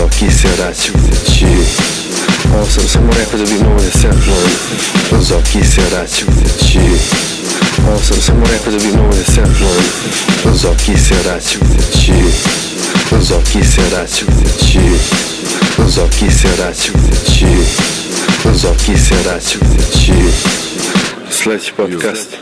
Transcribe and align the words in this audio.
Zoki 0.00 0.30
se 0.30 0.48
vraća 0.58 0.92
kući 0.92 1.46
Ovo 2.54 2.66
sam 2.66 2.88
samo 2.88 3.12
rekao 3.18 3.38
da 3.38 3.44
bi 3.44 3.64
mogo 3.64 3.80
da 3.80 3.90
se 3.90 4.08
Zoki 5.20 5.64
se 5.64 5.80
vraća 5.90 6.26
kući 6.26 6.78
Ovo 7.88 7.98
sam 7.98 8.20
samo 8.20 8.44
rekao 8.52 8.72
da 8.72 8.78
bi 8.78 8.96
mogo 8.96 9.14
da 9.14 9.24
se 9.24 9.42
Zoki 10.54 10.98
se 10.98 11.14
vraća 11.24 11.58
kući 11.58 12.12
Zoki 13.20 13.64
se 13.64 13.82
vraća 13.90 14.24
kući 14.26 14.80
Zoki 15.86 16.30
se 16.30 16.48
vraća 16.58 16.92
kući 16.92 17.46
Zoki 18.54 18.98
se 18.98 19.14
vraća 19.24 19.58
kući 19.58 20.12
Sledeći 21.30 21.72
podcast 21.76 22.36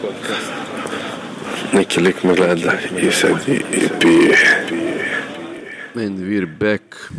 Neki 1.73 2.01
lik 2.01 2.23
me 2.23 2.35
gleda 2.35 2.73
i 3.03 3.13
sad 3.13 3.49
i, 3.49 3.53
i 3.53 3.89
pije 4.01 4.65
And 5.95 6.21
we're 6.21 6.47
back. 6.47 7.11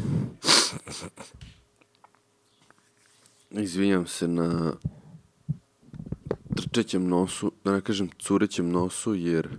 Izvinjam 3.51 4.07
se 4.07 4.27
na 4.27 4.73
trčećem 6.55 7.07
nosu, 7.07 7.51
da 7.63 7.71
ne 7.71 7.81
kažem 7.81 8.09
curećem 8.19 8.71
nosu, 8.71 9.15
jer 9.15 9.49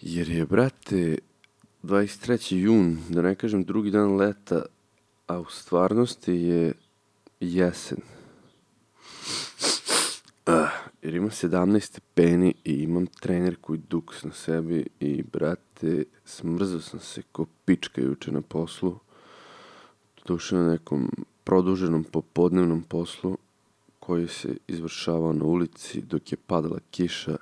jer 0.00 0.28
je, 0.28 0.46
brate, 0.46 1.18
23. 1.82 2.56
jun, 2.56 2.98
da 3.08 3.22
ne 3.22 3.34
kažem 3.34 3.64
drugi 3.64 3.90
dan 3.90 4.16
leta, 4.16 4.62
a 5.26 5.40
u 5.40 5.44
stvarnosti 5.44 6.32
je 6.32 6.72
jesen. 7.40 7.98
Ah, 10.46 10.70
jer 11.02 11.14
ima 11.14 11.28
17 11.28 11.80
stepeni 11.80 12.54
i 12.64 12.72
imam 12.72 13.06
trenerku 13.06 13.74
i 13.74 13.78
duks 13.78 14.24
na 14.24 14.32
sebi 14.32 14.86
i, 15.00 15.22
brate, 15.22 16.04
smrzao 16.24 16.80
sam 16.80 17.00
se 17.00 17.22
ko 17.32 17.46
pička 17.64 18.00
juče 18.00 18.32
na 18.32 18.40
poslu. 18.40 18.98
Došao 20.26 20.58
na 20.58 20.70
nekom 20.70 21.10
produženom 21.44 22.04
popodnevnom 22.04 22.82
poslu 22.82 23.38
koji 24.00 24.28
se 24.28 24.56
izvršavao 24.68 25.32
na 25.32 25.44
ulici 25.44 26.00
dok 26.00 26.32
je 26.32 26.38
padala 26.46 26.78
kiša. 26.90 27.36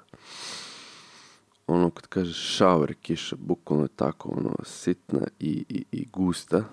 Ono 1.66 1.90
kad 1.90 2.06
kaže 2.06 2.32
šaver 2.32 2.94
kiša, 2.94 3.36
bukvalno 3.36 3.84
je 3.84 3.96
tako, 3.96 4.28
ono, 4.28 4.54
sitna 4.64 5.26
i, 5.40 5.64
i, 5.68 5.84
i 5.92 6.06
gusta. 6.12 6.64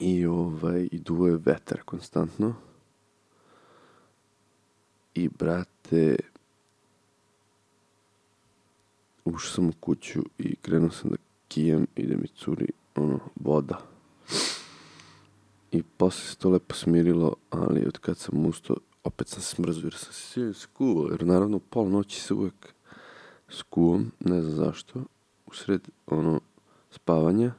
I 0.00 0.26
ovaj, 0.26 0.88
i 0.92 0.98
duvo 0.98 1.26
je 1.26 1.40
vetar 1.44 1.82
konstantno. 1.84 2.54
I, 5.14 5.28
brate, 5.28 6.16
ušao 9.24 9.50
sam 9.50 9.68
u 9.68 9.72
kuću 9.80 10.22
i 10.38 10.56
krenuo 10.56 10.90
sam 10.90 11.10
da 11.10 11.16
kijem 11.48 11.86
i 11.96 12.06
da 12.06 12.16
mi 12.16 12.28
curi, 12.28 12.68
ono, 12.94 13.18
voda. 13.34 13.91
I 15.72 15.82
posle 15.82 16.24
se 16.24 16.36
to 16.36 16.50
lepo 16.50 16.74
smirilo, 16.74 17.34
ali 17.50 17.86
od 17.86 17.98
kad 17.98 18.18
sam 18.18 18.46
ustao, 18.46 18.76
opet 19.04 19.28
sam 19.28 19.42
smrzio 19.42 19.86
jer 19.86 19.94
sam 19.94 20.12
se 20.12 20.52
skuvao, 20.54 21.08
jer 21.10 21.26
naravno 21.26 21.58
pol 21.58 21.88
noći 21.88 22.20
se 22.20 22.34
uvek 22.34 22.74
skuvam, 23.48 24.10
ne 24.20 24.42
znam 24.42 24.54
zašto, 24.54 25.04
usred, 25.46 25.88
ono, 26.06 26.40
spavanja. 26.90 27.52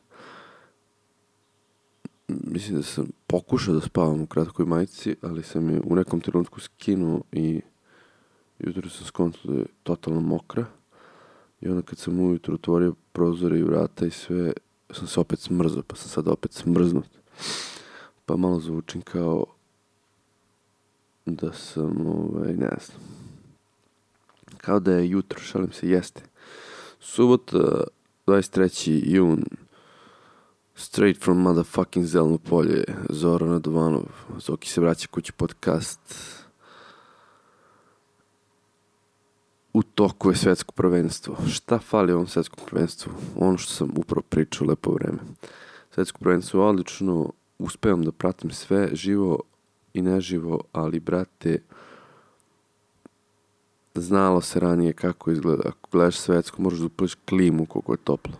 Mislim 2.27 2.77
da 2.77 2.83
sam 2.83 3.07
pokušao 3.27 3.73
da 3.73 3.81
spavam 3.81 4.21
u 4.21 4.27
kratkoj 4.27 4.65
majici, 4.65 5.15
ali 5.21 5.43
sam 5.43 5.69
je 5.69 5.81
u 5.85 5.95
nekom 5.95 6.21
trenutku 6.21 6.59
skinuo 6.59 7.21
i 7.31 7.61
jutro 8.59 8.89
sam 8.89 9.05
skontao 9.05 9.41
da 9.51 9.59
je 9.59 9.65
totalno 9.83 10.21
mokra. 10.21 10.65
I 11.61 11.69
onda 11.69 11.81
kad 11.81 11.97
sam 11.97 12.19
ujutro 12.19 12.53
otvorio 12.53 12.93
prozore 13.11 13.59
i 13.59 13.63
vrata 13.63 14.05
i 14.05 14.11
sve, 14.11 14.53
sam 14.91 15.07
se 15.07 15.19
opet 15.19 15.39
smrzao, 15.39 15.83
pa 15.83 15.95
sam 15.95 16.09
sad 16.09 16.27
opet 16.27 16.51
smrznut. 16.51 17.09
Pa 18.25 18.35
malo 18.35 18.59
zvučim 18.59 19.01
kao 19.01 19.45
da 21.25 21.53
sam, 21.53 22.07
ovaj, 22.07 22.53
ne 22.53 22.77
znam, 22.85 23.01
kao 24.57 24.79
da 24.79 24.91
je 24.91 25.09
jutro, 25.09 25.39
šalim 25.39 25.71
se, 25.71 25.89
jeste. 25.89 26.21
Subota, 26.99 27.83
23. 28.27 29.01
jun, 29.05 29.43
straight 30.75 31.23
from 31.23 31.37
motherfucking 31.37 32.05
Zelno 32.05 32.37
polje, 32.37 32.83
Zoran 33.09 33.49
Radovanov, 33.49 34.05
Zoki 34.39 34.69
se 34.69 34.81
vraća 34.81 35.07
kući 35.11 35.31
podcast. 35.31 36.33
U 39.73 39.83
toku 39.83 40.29
je 40.29 40.35
svetsko 40.35 40.71
prvenstvo. 40.71 41.37
Šta 41.49 41.79
fali 41.79 42.13
ovom 42.13 42.27
svetskom 42.27 42.65
prvenstvu? 42.65 43.11
Ono 43.35 43.57
što 43.57 43.73
sam 43.73 43.89
upravo 43.97 44.21
pričao 44.29 44.67
lepo 44.67 44.91
vreme. 44.91 45.19
Svetsko 45.91 46.19
prvenstvo 46.19 46.61
je 46.63 46.69
odlično, 46.69 47.31
uspevam 47.63 48.03
da 48.03 48.11
pratim 48.11 48.51
sve, 48.51 48.89
živo 48.93 49.39
i 49.93 50.01
neživo, 50.01 50.61
ali 50.71 50.99
brate, 50.99 51.59
znalo 53.95 54.41
se 54.41 54.59
ranije 54.59 54.93
kako 54.93 55.31
izgleda. 55.31 55.63
Ako 55.65 55.89
gledaš 55.91 56.17
svetsko, 56.17 56.61
moraš 56.61 56.79
da 56.79 56.85
upališ 56.85 57.15
klimu 57.15 57.65
koliko 57.65 57.93
je 57.93 57.97
toplo. 58.03 58.33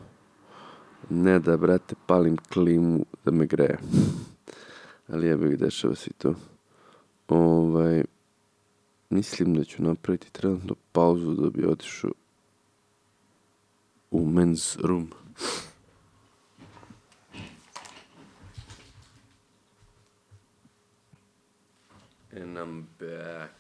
Ne 1.09 1.39
da, 1.39 1.57
brate, 1.57 1.95
palim 2.07 2.38
klimu 2.38 3.06
da 3.25 3.31
me 3.31 3.45
greje. 3.45 3.78
ali 5.12 5.28
jebe 5.28 5.50
ga, 5.50 5.66
dešava 5.66 5.95
se 5.95 6.09
i 6.09 6.13
to. 6.13 6.35
Ovaj, 7.28 8.03
mislim 9.09 9.56
da 9.56 9.63
ću 9.63 9.83
napraviti 9.83 10.31
trenutno 10.31 10.75
pauzu 10.91 11.33
da 11.33 11.50
bi 11.50 11.66
otišao 11.66 12.12
u 14.12 14.25
men's 14.25 14.81
room. 14.81 15.12
And 22.35 22.57
I'm 22.57 22.83
back. 22.99 23.53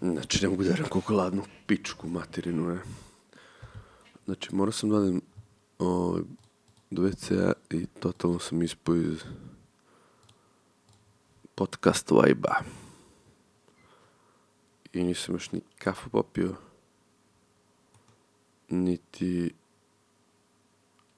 Znači, 0.00 0.42
ne 0.42 0.48
mogu 0.48 0.62
da 0.62 0.68
verujem 0.68 0.88
koliko 0.88 1.14
ladnu 1.14 1.42
pičku 1.66 2.08
materinu 2.08 2.70
je. 2.70 2.78
Znači, 4.24 4.54
morao 4.54 4.72
sam 4.72 4.90
da 4.90 4.96
odem 4.96 5.20
ovaj, 5.78 6.22
do 6.90 7.02
WC-a 7.02 7.52
i 7.70 7.86
totalno 7.86 8.38
sam 8.38 8.62
ispao 8.62 8.96
iz 8.96 9.22
podcast 11.54 12.10
vibe-a. 12.10 12.60
I 14.92 15.02
nisam 15.02 15.34
još 15.34 15.52
ni 15.52 15.60
kafu 15.78 16.10
popio, 16.10 16.54
niti 18.68 19.54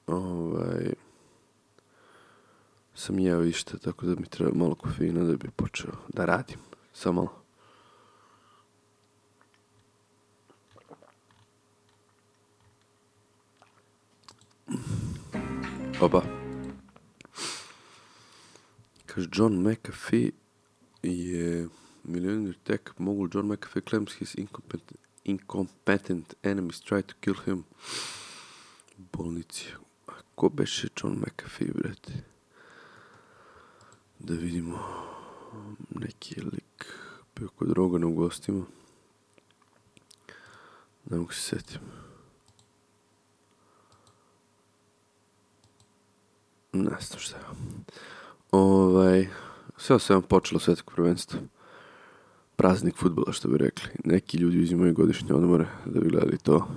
ovaj, 0.07 0.93
sam 2.99 3.19
jeo 3.19 3.45
išta, 3.45 3.79
tako 3.79 4.07
da 4.07 4.15
mi 4.21 4.27
treba 4.27 4.55
malo 4.55 4.75
kofeina 4.75 5.25
da 5.25 5.37
bi 5.37 5.51
počeo 5.57 5.93
da 6.09 6.25
radim. 6.25 6.59
Samo 6.93 7.23
malo. 7.23 7.39
Oba. 16.01 16.23
Kaže, 19.07 19.29
John 19.33 19.53
McAfee 19.53 20.31
je 21.03 21.69
millionaire 22.05 22.59
tech 22.65 22.81
mogul 22.99 23.29
John 23.35 23.47
McAfee 23.47 23.89
claims 23.91 24.13
his 24.13 24.35
incompetent, 24.35 25.01
incompetent 25.25 26.35
enemies 26.43 26.81
try 26.81 27.03
to 27.03 27.15
kill 27.21 27.37
him. 27.47 27.65
Bolnici. 29.13 29.75
A 30.07 30.13
ko 30.35 30.49
beše 30.49 30.89
John 31.03 31.17
McAfee, 31.17 31.73
brate? 31.73 32.38
Da 34.19 34.35
vidimo 34.35 34.79
neki 35.91 36.41
lik 36.41 36.95
bio 37.37 37.49
kod 37.49 37.73
Rogana 37.73 38.07
u 38.07 38.15
gostima. 38.15 38.65
Ne 41.11 41.17
mogu 41.17 41.33
se 41.33 41.41
setim. 41.41 41.81
Ne 46.73 46.97
znam 47.01 47.19
šta 47.19 47.37
je. 47.37 47.45
Ovaj, 48.51 49.29
sve 49.77 49.97
o 49.97 49.99
svema 49.99 50.23
počelo 50.23 50.61
svetsko 50.61 50.93
prvenstvo. 50.95 51.41
Praznik 52.57 52.97
futbola, 52.97 53.33
što 53.33 53.49
bi 53.49 53.59
rekli. 53.59 53.91
Neki 54.05 54.37
ljudi 54.37 54.63
uzimaju 54.63 54.95
godišnje 54.95 55.35
odmore 55.35 55.67
da 55.87 56.01
bi 56.01 56.09
gledali 56.09 56.39
to. 56.39 56.69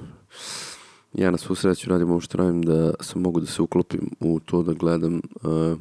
Ja 1.14 1.32
na 1.32 1.38
svu 1.38 1.56
sreću 1.56 1.90
radim 1.90 2.12
ovo 2.12 2.22
što 2.22 2.38
radim 2.38 2.62
da 2.62 2.94
sam 3.00 3.22
mogu 3.22 3.40
da 3.40 3.46
se 3.46 3.62
uklopim 3.62 4.10
u 4.20 4.40
to 4.40 4.64
da 4.64 4.74
gledam 4.74 5.16
uh, 5.16 5.78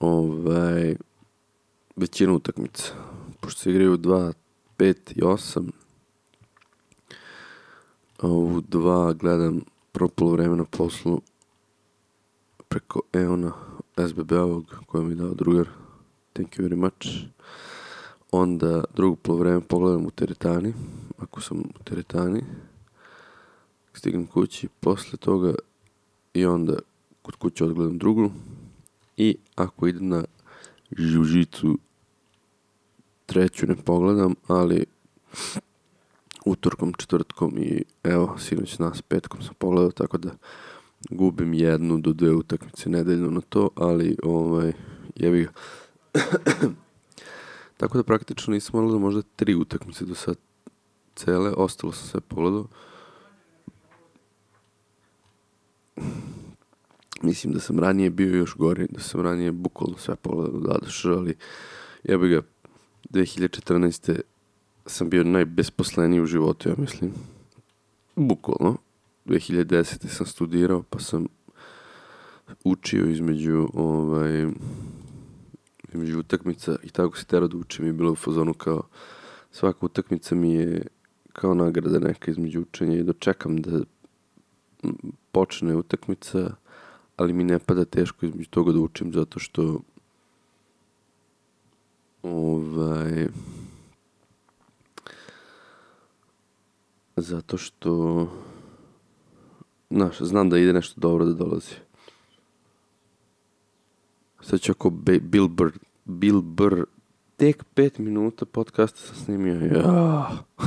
ovaj, 0.00 0.96
većinu 1.96 2.34
utakmica. 2.34 2.92
Pošto 3.40 3.60
se 3.60 3.70
igraju 3.70 3.98
2, 3.98 4.32
5 4.78 4.94
i 5.14 5.20
8, 5.20 5.70
a 8.18 8.28
u 8.28 8.60
2 8.60 9.14
gledam 9.14 9.60
prvo 9.92 10.08
polovreme 10.08 10.56
na 10.56 10.64
poslu 10.64 11.20
preko 12.68 13.00
Eona 13.12 13.52
SBB-ovog 13.96 14.74
koje 14.86 15.04
mi 15.04 15.14
dao 15.14 15.34
drugar. 15.34 15.68
Thank 16.32 16.58
you 16.58 16.68
very 16.68 16.76
much. 16.76 17.06
Onda 18.32 18.84
drugo 18.94 19.16
polovreme 19.16 19.60
pogledam 19.60 20.06
u 20.06 20.10
teretani, 20.10 20.74
ako 21.18 21.40
sam 21.40 21.58
u 21.58 21.84
teretani. 21.84 22.42
Stignem 23.92 24.26
kući, 24.26 24.68
posle 24.80 25.18
toga 25.18 25.54
i 26.34 26.46
onda 26.46 26.78
kod 27.22 27.36
kuće 27.36 27.64
odgledam 27.64 27.98
drugu 27.98 28.30
i 29.16 29.36
ako 29.54 29.86
idem 29.86 30.08
na 30.08 30.24
žiu 30.98 31.24
treću 33.26 33.66
ne 33.66 33.76
pogledam, 33.76 34.34
ali 34.46 34.84
utorkom, 36.44 36.92
četvrtkom 36.92 37.58
i 37.58 37.84
evo, 38.02 38.38
sinoć 38.38 38.78
nas 38.78 39.02
petkom 39.02 39.42
sam 39.42 39.54
pogledao, 39.58 39.90
tako 39.90 40.18
da 40.18 40.30
gubim 41.10 41.54
jednu 41.54 42.00
do 42.00 42.12
dve 42.12 42.32
utakmice 42.34 42.88
nedeljno 42.88 43.30
na 43.30 43.40
to, 43.40 43.70
ali 43.74 44.16
ovaj, 44.22 44.72
jebi 45.14 45.42
ga. 45.44 45.50
tako 47.78 47.98
da 47.98 48.04
praktično 48.04 48.54
nisam 48.54 48.80
moralo 48.80 48.98
možda 48.98 49.22
tri 49.36 49.54
utakmice 49.54 50.04
do 50.04 50.14
sad 50.14 50.36
cele, 51.14 51.50
ostalo 51.50 51.92
sam 51.92 52.08
sve 52.08 52.20
pogledao. 52.20 52.66
Mislim 57.22 57.52
da 57.52 57.60
sam 57.60 57.78
ranije 57.78 58.10
bio 58.10 58.36
još 58.36 58.56
gori, 58.56 58.86
da 58.90 59.00
sam 59.00 59.20
ranije 59.20 59.52
bukvalno 59.52 59.98
sve 59.98 60.16
pogledao 60.16 60.60
da 60.60 60.72
dadoš, 60.72 61.04
ali 61.04 61.34
jebi 62.04 62.28
ga 62.28 62.42
2014. 63.10 64.20
sam 64.86 65.10
bio 65.10 65.24
najbesposleniji 65.24 66.20
u 66.20 66.26
životu, 66.26 66.68
ja 66.68 66.74
mislim. 66.78 67.12
Bukvalno. 68.16 68.76
2010. 69.26 70.08
sam 70.08 70.26
studirao, 70.26 70.82
pa 70.82 70.98
sam 70.98 71.26
učio 72.64 73.06
između 73.06 73.68
ovaj, 73.74 74.46
između 75.92 76.18
utakmica 76.18 76.76
i 76.82 76.88
tako 76.88 77.18
se 77.18 77.24
tero 77.24 77.48
da 77.48 77.56
učim 77.56 77.86
i 77.86 77.92
bilo 77.92 78.12
u 78.12 78.16
fazonu 78.16 78.54
kao 78.54 78.82
svaka 79.50 79.86
utakmica 79.86 80.34
mi 80.34 80.54
je 80.54 80.86
kao 81.32 81.54
nagrada 81.54 81.98
neka 81.98 82.30
između 82.30 82.60
učenja 82.60 82.98
i 82.98 83.02
dočekam 83.02 83.56
da 83.56 83.80
počne 85.32 85.76
utakmica, 85.76 86.50
ali 87.16 87.32
mi 87.32 87.44
ne 87.44 87.58
pada 87.58 87.84
teško 87.84 88.26
između 88.26 88.50
toga 88.50 88.72
da 88.72 88.80
učim 88.80 89.12
zato 89.12 89.38
što 89.38 89.80
ovaj 92.22 93.26
zato 97.16 97.56
što 97.56 98.26
znaš, 99.90 100.20
znam 100.20 100.50
da 100.50 100.58
ide 100.58 100.72
nešto 100.72 101.00
dobro 101.00 101.24
da 101.24 101.32
dolazi. 101.32 101.74
Sad 104.40 104.60
ću 104.60 104.72
ako 104.72 104.90
Bill 105.20 105.48
Burr, 105.48 105.72
Bill 106.04 106.40
Burr, 106.40 106.84
tek 107.36 107.64
pet 107.74 107.98
minuta 107.98 108.44
podcasta 108.44 109.00
sam 109.00 109.16
snimio. 109.16 109.54
Ja. 109.54 110.30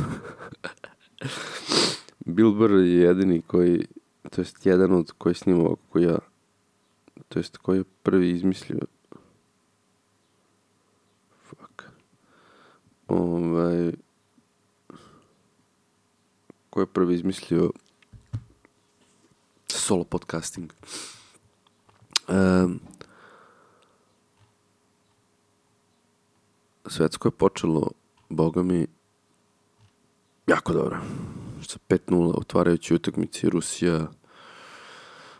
Bill 2.25 2.54
Burr 2.54 2.72
je 2.72 2.95
jedini 2.95 3.42
koji, 3.42 3.86
to 4.30 4.42
jest 4.42 4.66
jedan 4.66 4.92
od 4.92 5.12
koji 5.18 5.36
snima 5.36 5.60
ovako 5.60 5.81
koji 5.90 6.04
ja, 6.04 6.18
to 7.27 7.39
jest 7.39 7.57
koji 7.57 7.77
je 7.77 7.83
prvi 8.04 8.31
izmislio 8.31 8.80
fuck 11.50 11.83
ovaj 13.07 13.92
ko 16.69 16.80
je 16.80 16.86
prvi 16.86 17.16
izmislio 17.16 17.71
solo 19.68 20.04
podcasting. 20.04 20.74
Um, 22.27 22.80
svetsko 26.88 27.27
je 27.27 27.31
počelo, 27.31 27.92
boga 28.30 28.63
mi, 28.63 28.88
jako 30.48 30.74
dobro. 30.74 30.98
Sa 31.68 31.77
5-0 31.89 32.33
otvarajući 32.38 32.94
utakmici 32.94 33.50
Rusija, 33.50 34.07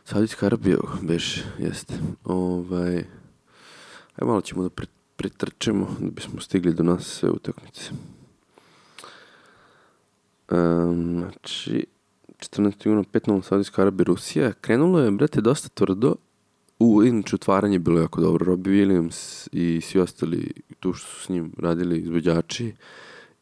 Saudijska 0.09 0.45
Arabija, 0.45 0.77
beš, 1.01 1.44
jeste. 1.59 1.94
Ovaj, 2.23 2.95
aj 4.15 4.25
malo 4.25 4.41
ćemo 4.41 4.63
da 4.63 4.69
pritrčemo 5.15 5.88
da 6.00 6.09
bismo 6.09 6.41
stigli 6.41 6.73
do 6.73 6.83
nas 6.83 7.06
sve 7.06 7.29
utakmice. 7.29 7.91
Um, 10.51 11.17
znači, 11.19 11.85
14. 12.39 12.88
juna 12.88 13.03
5-0 13.03 13.41
Saudijska 13.41 13.81
Arabija 13.81 14.03
Rusija. 14.03 14.51
Krenulo 14.61 15.00
je, 15.00 15.11
brate, 15.11 15.41
dosta 15.41 15.69
tvrdo. 15.69 16.15
U, 16.79 17.03
inače, 17.03 17.35
otvaranje 17.35 17.79
bilo 17.79 18.00
jako 18.00 18.21
dobro. 18.21 18.45
Robbie 18.45 18.73
Williams 18.73 19.47
i 19.51 19.81
svi 19.81 20.00
ostali 20.00 20.51
tu 20.79 20.94
što 20.94 21.07
su 21.07 21.25
s 21.25 21.29
njim 21.29 21.51
radili 21.57 22.00
izvođači. 22.00 22.73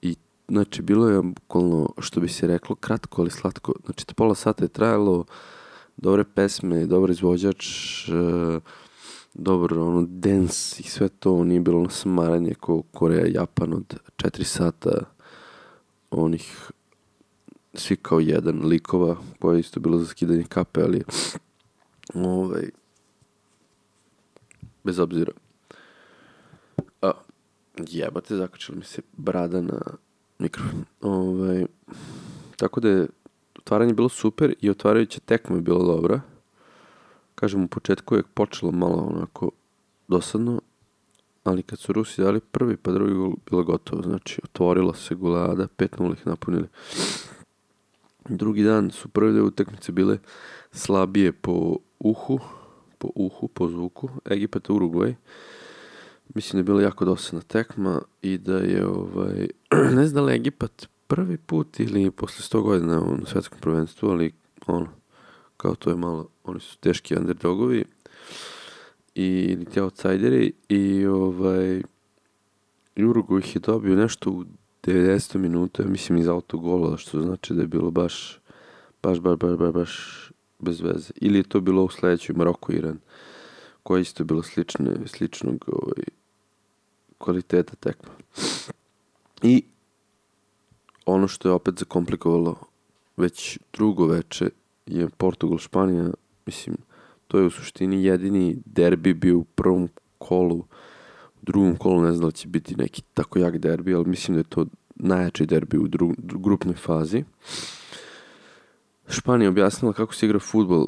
I, 0.01 0.15
znači, 0.47 0.81
bilo 0.81 1.09
je 1.09 1.21
bukvalno, 1.21 1.89
što 1.99 2.19
bi 2.19 2.27
se 2.27 2.47
reklo, 2.47 2.75
kratko, 2.75 3.21
ali 3.21 3.31
slatko. 3.31 3.73
Znači, 3.85 4.05
pola 4.15 4.35
sata 4.35 4.65
je 4.65 4.69
trajalo, 4.69 5.25
dobre 5.97 6.23
pesme, 6.23 6.85
dobar 6.85 7.09
izvođač, 7.09 7.65
uh, 8.09 8.61
dobro, 9.33 9.87
ono, 9.87 10.05
dance 10.09 10.81
i 10.81 10.83
sve 10.83 11.09
to, 11.09 11.43
nije 11.43 11.59
bilo 11.59 11.83
na 11.83 11.89
smaranje 11.89 12.53
ko 12.53 12.81
Koreja, 12.81 13.25
Japan 13.27 13.73
od 13.73 13.97
4 14.17 14.43
sata 14.43 14.91
onih 16.11 16.71
svi 17.73 17.95
kao 17.95 18.19
jedan 18.19 18.65
likova, 18.65 19.17
koja 19.39 19.55
je 19.55 19.59
isto 19.59 19.79
bilo 19.79 19.97
za 19.97 20.05
skidanje 20.05 20.43
kape, 20.49 20.81
ali 20.81 21.03
ovaj, 22.13 22.69
bez 24.83 24.99
obzira. 24.99 25.31
A, 27.01 27.11
jebate, 27.87 28.35
zakačila 28.35 28.77
mi 28.77 28.83
se 28.83 29.01
brada 29.17 29.61
na 29.61 29.81
mikrofon. 30.39 30.85
Ovaj, 31.01 31.65
tako 32.55 32.79
da 32.79 32.89
je 32.89 33.07
otvaranje 33.67 33.93
bilo 33.93 34.09
super 34.09 34.53
i 34.61 34.69
otvarajuća 34.69 35.19
tekma 35.19 35.55
je 35.55 35.61
bila 35.61 35.83
dobra. 35.83 36.21
Kažem, 37.35 37.63
u 37.63 37.67
početku 37.67 38.15
je 38.15 38.23
počelo 38.33 38.71
malo 38.71 39.09
onako 39.13 39.51
dosadno, 40.07 40.61
ali 41.43 41.63
kad 41.63 41.79
su 41.79 41.93
Rusi 41.93 42.21
dali 42.21 42.39
prvi 42.39 42.77
pa 42.77 42.91
drugi 42.91 43.13
gol, 43.13 43.33
bilo 43.49 43.63
gotovo. 43.63 44.01
Znači, 44.03 44.41
otvorila 44.43 44.93
se 44.93 45.15
gulada, 45.15 45.67
5-0 45.77 46.13
ih 46.13 46.27
napunili. 46.27 46.67
Drugi 48.29 48.63
dan 48.63 48.91
su 48.91 49.09
prve 49.09 49.31
dve 49.31 49.41
utakmice 49.41 49.91
bile 49.91 50.17
slabije 50.71 51.31
po 51.31 51.77
uhu, 51.99 52.39
po 52.97 53.09
uhu, 53.15 53.47
po 53.47 53.67
zvuku, 53.67 54.09
Egipat 54.25 54.69
Urugvaj. 54.69 55.15
Mislim 56.35 56.57
da 56.57 56.59
je 56.59 56.63
bila 56.63 56.81
jako 56.81 57.05
dosadna 57.05 57.41
tekma 57.41 58.01
i 58.21 58.37
da 58.37 58.57
je, 58.57 58.87
ovaj, 58.87 59.47
ne 59.95 60.07
znam 60.07 60.13
da 60.13 60.21
li 60.21 60.35
Egipat 60.35 60.87
prvi 61.07 61.37
put 61.37 61.79
ili 61.79 62.11
posle 62.11 62.59
100 62.59 62.61
godina 62.61 62.99
na 62.99 63.25
svetskom 63.25 63.59
prvenstvu, 63.59 64.09
ali 64.09 64.33
ono, 64.67 64.87
kao 65.57 65.75
to 65.75 65.89
je 65.89 65.95
malo, 65.95 66.27
oni 66.43 66.59
su 66.59 66.77
teški 66.77 67.15
underdogovi 67.15 67.85
i 69.15 69.57
ti 69.73 69.79
outsideri 69.79 70.53
i 70.69 71.05
ovaj, 71.05 71.81
Urugu 72.97 73.39
ih 73.39 73.55
je 73.55 73.59
dobio 73.59 73.95
nešto 73.95 74.31
u 74.31 74.45
90 74.83 75.37
minuta, 75.37 75.83
mislim 75.83 76.17
iz 76.17 76.27
autogola, 76.27 76.97
što 76.97 77.21
znači 77.21 77.53
da 77.53 77.61
je 77.61 77.67
bilo 77.67 77.91
baš, 77.91 78.39
baš, 79.03 79.19
baš, 79.19 79.37
baš, 79.37 79.57
baš, 79.57 79.73
baš 79.73 80.31
bez 80.59 80.81
veze. 80.81 81.13
Ili 81.15 81.39
je 81.39 81.43
to 81.43 81.59
bilo 81.59 81.83
u 81.83 81.89
sledećoj 81.89 82.35
Maroko 82.35 82.73
Iran, 82.73 82.99
koja 83.83 84.01
isto 84.01 84.23
bilo 84.23 84.43
slične, 84.43 84.91
sličnog 85.05 85.65
ovaj, 85.67 86.03
kvaliteta 87.17 87.75
tekma. 87.75 88.11
I 89.41 89.63
ono 91.13 91.27
što 91.27 91.49
je 91.49 91.53
opet 91.53 91.79
zakomplikovalo 91.79 92.55
već 93.17 93.59
drugo 93.73 94.05
veče 94.05 94.49
je 94.85 95.09
Portugal 95.09 95.57
Španija, 95.57 96.09
mislim, 96.45 96.77
to 97.27 97.39
je 97.39 97.45
u 97.45 97.49
suštini 97.49 98.03
jedini 98.03 98.57
derbi 98.65 99.13
bio 99.13 99.37
u 99.37 99.43
prvom 99.43 99.89
kolu 100.17 100.65
drugom 101.41 101.75
kolu 101.75 102.01
ne 102.01 102.13
znam 102.13 102.29
da 102.29 102.35
će 102.35 102.47
biti 102.47 102.75
neki 102.75 103.01
tako 103.13 103.39
jak 103.39 103.57
derbi, 103.57 103.95
ali 103.95 104.05
mislim 104.05 104.35
da 104.35 104.39
je 104.39 104.49
to 104.49 104.65
najjači 104.95 105.45
derbi 105.45 105.77
u 105.77 105.87
dru, 105.87 106.13
grupnoj 106.17 106.75
fazi. 106.75 107.23
Španija 109.09 109.49
objasnila 109.49 109.93
kako 109.93 110.15
se 110.15 110.25
igra 110.25 110.39
futbol 110.39 110.87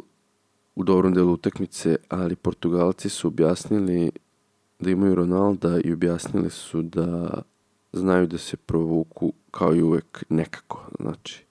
u 0.75 0.83
dobrom 0.83 1.13
delu 1.13 1.33
utakmice, 1.33 1.95
ali 2.09 2.35
Portugalci 2.35 3.09
su 3.09 3.27
objasnili 3.27 4.11
da 4.79 4.89
imaju 4.89 5.15
Ronalda 5.15 5.79
i 5.83 5.93
objasnili 5.93 6.49
su 6.49 6.81
da 6.81 7.41
znaju 7.93 8.27
da 8.27 8.37
se 8.37 8.57
provuku 8.57 9.33
kao 9.51 9.75
i 9.75 9.81
uvek 9.81 10.23
nekako. 10.29 10.85
Znači, 10.99 11.45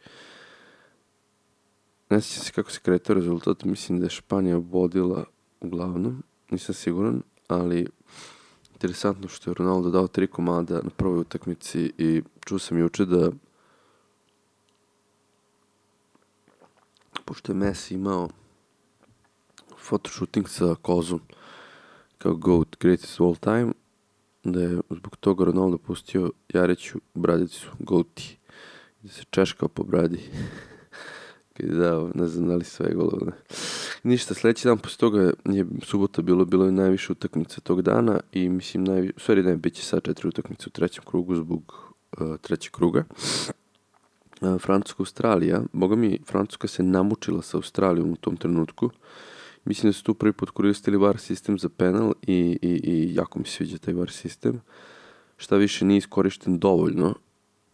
ne 2.11 2.21
sjećam 2.21 2.45
se 2.45 2.52
kako 2.52 2.71
se 2.71 2.80
kretao 2.80 3.14
rezultat, 3.14 3.64
mislim 3.64 3.99
da 3.99 4.07
je 4.07 4.11
Španija 4.11 4.57
vodila 4.57 5.25
uglavnom, 5.61 6.23
nisam 6.50 6.75
siguran, 6.75 7.23
ali 7.49 7.87
interesantno 8.73 9.28
što 9.28 9.50
je 9.50 9.54
Ronaldo 9.54 9.90
dao 9.90 10.09
tri 10.09 10.26
komada 10.26 10.75
na 10.75 10.90
prvoj 10.97 11.18
utakmici 11.18 11.92
i 11.99 12.23
čuo 12.47 12.59
sam 12.59 12.78
juče 12.78 13.04
da 13.04 13.30
pošto 17.25 17.52
je 17.52 17.57
Messi 17.57 17.95
imao 17.95 18.28
photoshooting 19.88 20.49
sa 20.49 20.75
Kozom 20.83 21.21
kao 22.18 22.35
GOAT, 22.35 22.76
greatest 22.80 23.21
of 23.21 23.26
all 23.26 23.37
time, 23.37 23.73
da 24.45 24.61
je 24.62 24.80
zbog 24.90 25.16
toga 25.16 25.45
Ronaldo 25.45 25.78
pustio 25.78 26.30
Jareću 26.54 26.99
bradicu 27.14 27.68
GOATi, 27.78 28.38
da 29.02 29.09
se 29.09 29.25
češkao 29.30 29.68
po 29.68 29.83
bradi 29.85 30.21
kad 31.57 31.66
je 31.66 31.75
dao, 31.75 32.11
ne 32.14 32.26
znam 32.26 32.49
da 32.49 32.57
li 32.57 32.64
sve 32.64 32.95
golove, 32.95 33.33
Ništa, 34.02 34.35
sledeći 34.35 34.68
dan 34.68 34.78
posle 34.78 34.99
toga 34.99 35.33
je 35.45 35.66
subota 35.83 36.23
bilo, 36.23 36.45
bilo 36.45 36.64
je 36.64 36.73
najviše 36.73 37.12
utakmica 37.12 37.61
tog 37.61 37.83
dana 37.83 38.21
i 38.33 38.49
mislim, 38.49 38.85
najvi, 38.85 39.12
u 39.16 39.21
stvari 39.21 39.42
ne, 39.42 39.57
bit 39.57 39.75
će 39.75 39.83
sad 39.83 40.02
četiri 40.02 40.28
utakmice 40.28 40.64
u 40.66 40.71
trećem 40.71 41.04
krugu 41.04 41.35
zbog 41.35 41.92
uh, 42.21 42.37
trećeg 42.40 42.73
kruga. 42.73 43.04
Uh, 44.40 44.61
Francuska, 44.61 45.02
Australija, 45.02 45.62
boga 45.73 45.97
mi, 45.97 46.18
Francuska 46.26 46.68
se 46.68 46.83
namučila 46.83 47.42
sa 47.42 47.57
Australijom 47.57 48.12
u 48.12 48.16
tom 48.16 48.37
trenutku. 48.37 48.90
Mislim 49.69 49.89
da 49.89 49.93
su 49.93 50.05
tu 50.05 50.15
prvi 50.15 50.33
put 50.33 50.51
koristili 50.51 50.97
VAR 50.97 51.19
sistem 51.19 51.59
za 51.59 51.69
penal 51.69 52.13
i, 52.27 52.59
i, 52.63 52.81
i 52.85 53.15
jako 53.15 53.39
mi 53.39 53.45
sviđa 53.45 53.79
taj 53.79 53.95
VAR 53.95 54.11
sistem. 54.11 54.61
Šta 55.37 55.57
više 55.57 55.85
nije 55.85 55.99
iskorišten 55.99 56.59
dovoljno, 56.59 57.15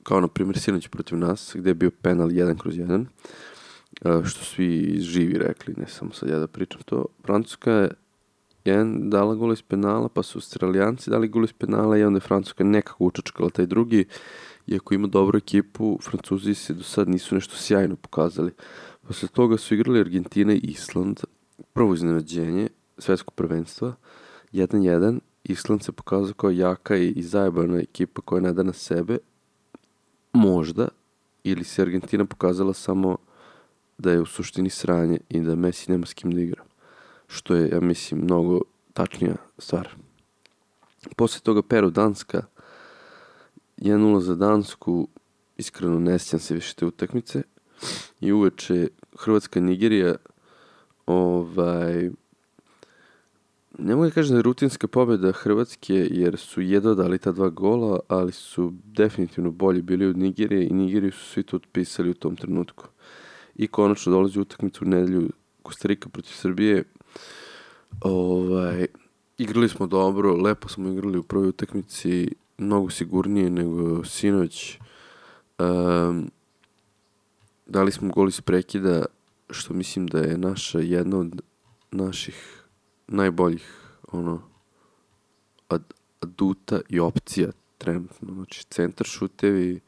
kao 0.03 0.21
na 0.21 0.29
primjer 0.29 0.59
sinoć 0.59 0.89
protiv 0.89 1.19
nas, 1.19 1.53
gde 1.55 1.71
je 1.71 1.75
bio 1.75 1.91
penal 1.91 2.29
1 2.29 2.59
kroz 2.59 2.75
1 2.75 3.05
što 4.03 4.45
svi 4.45 4.99
živi 5.01 5.39
rekli, 5.39 5.75
ne 5.77 5.87
samo 5.87 6.13
sad 6.13 6.29
ja 6.29 6.39
da 6.39 6.47
pričam 6.47 6.81
to. 6.83 7.05
Francuska 7.25 7.73
je 7.73 7.91
jedan 8.65 9.11
dala 9.11 9.35
gol 9.35 9.53
iz 9.53 9.63
penala, 9.63 10.09
pa 10.09 10.23
su 10.23 10.39
Australijanci 10.39 11.11
dali 11.11 11.29
gol 11.29 11.45
iz 11.45 11.53
penala 11.53 11.99
i 11.99 12.05
onda 12.05 12.17
je 12.17 12.29
Francuska 12.29 12.65
nekako 12.65 13.05
učačkala 13.05 13.51
taj 13.51 13.67
drugi. 13.67 14.05
Iako 14.67 14.95
ima 14.95 15.07
dobru 15.07 15.39
ekipu, 15.39 15.99
Francuzi 16.03 16.55
se 16.55 16.75
do 16.75 16.83
sad 16.83 17.09
nisu 17.09 17.35
nešto 17.35 17.57
sjajno 17.57 17.97
pokazali. 17.97 18.53
Posle 19.07 19.29
toga 19.29 19.57
su 19.57 19.75
igrali 19.75 20.01
Argentina 20.01 20.53
i 20.53 20.59
Island, 20.59 21.21
prvo 21.73 21.95
iznenađenje 21.95 22.69
svetsko 22.99 23.31
prvenstva, 23.31 23.95
1-1, 24.53 25.21
Island 25.45 25.83
se 25.83 25.93
pokazao 25.93 26.35
kao 26.35 26.51
jaka 26.51 26.97
i, 26.97 27.23
zajebana 27.23 27.79
ekipa 27.79 28.23
koja 28.23 28.41
ne 28.41 28.53
da 28.53 28.63
na 28.63 28.73
sebe, 28.73 29.19
možda, 30.33 30.89
ili 31.45 31.65
se 31.65 31.83
Argentina 31.83 32.25
pokazala 32.25 32.75
samo 32.75 33.17
da 33.99 34.13
je 34.13 34.21
u 34.21 34.27
suštini 34.27 34.71
sranje 34.71 35.19
i 35.29 35.41
da 35.41 35.55
Messi 35.55 35.91
nema 35.91 36.07
s 36.07 36.15
kim 36.15 36.31
da 36.31 36.41
igra. 36.41 36.65
Što 37.27 37.55
je, 37.55 37.69
ja 37.69 37.81
mislim, 37.81 38.21
mnogo 38.21 38.61
tačnija 38.93 39.37
stvar. 39.59 39.89
Posle 41.17 41.41
toga 41.41 41.63
Peru 41.63 41.91
Danska, 41.91 42.43
1-0 43.79 44.21
za 44.21 44.35
Dansku, 44.35 45.09
iskreno 45.57 45.99
ne 45.99 46.19
se 46.19 46.55
više 46.55 46.75
te 46.75 46.87
utakmice. 46.87 47.43
I 48.21 48.33
uveče 48.33 48.89
Hrvatska 49.19 49.61
Nigerija, 49.61 50.15
ovaj, 51.07 52.11
ne 53.79 53.95
mogu 53.95 54.07
da 54.07 54.11
kažem 54.11 54.33
da 54.33 54.39
je 54.39 54.43
rutinska 54.43 54.89
pobjeda 54.89 55.33
Hrvatske, 55.33 56.09
jer 56.11 56.37
su 56.37 56.61
jedva 56.61 56.95
dali 56.95 57.19
ta 57.19 57.33
dva 57.33 57.49
gola, 57.49 58.01
ali 58.09 58.33
su 58.33 58.73
definitivno 58.85 59.51
bolji 59.51 59.83
bili 59.83 60.07
od 60.07 60.17
Nigerije 60.17 60.67
i 60.67 60.73
Nigeriju 60.73 61.13
su 61.13 61.25
svi 61.25 61.43
to 61.43 61.57
otpisali 61.57 62.11
u 62.11 62.15
tom 62.15 62.37
trenutku 62.37 62.85
i 63.57 63.67
konačno 63.67 64.13
dolazi 64.13 64.41
utakmicu 64.41 64.85
u 64.85 64.89
nedelju 64.89 65.31
Kostarika 65.63 66.09
protiv 66.09 66.33
Srbije. 66.33 66.85
Ovaj, 68.01 68.87
igrali 69.39 69.69
smo 69.69 69.87
dobro, 69.87 70.37
lepo 70.37 70.69
smo 70.69 70.89
igrali 70.89 71.19
u 71.19 71.23
prvoj 71.23 71.49
utakmici, 71.49 72.35
mnogo 72.59 72.91
sigurnije 72.91 73.51
nego 73.51 74.05
sinoć. 74.05 74.79
Um, 75.59 76.31
dali 77.67 77.93
smo 77.93 78.13
gol 78.13 78.29
iz 78.29 78.41
prekida, 78.41 79.05
što 79.51 79.75
mislim 79.75 80.07
da 80.07 80.19
je 80.19 80.39
naša 80.39 80.79
jedna 80.79 81.19
od 81.19 81.43
naših 81.91 82.65
najboljih 83.07 83.85
ono 84.13 84.43
ad, 85.69 85.83
aduta 86.21 86.81
i 86.89 87.01
opcija 87.01 87.51
trenutno. 87.79 88.35
Znači, 88.35 88.67
centar 88.67 89.07
šutevi, 89.07 89.81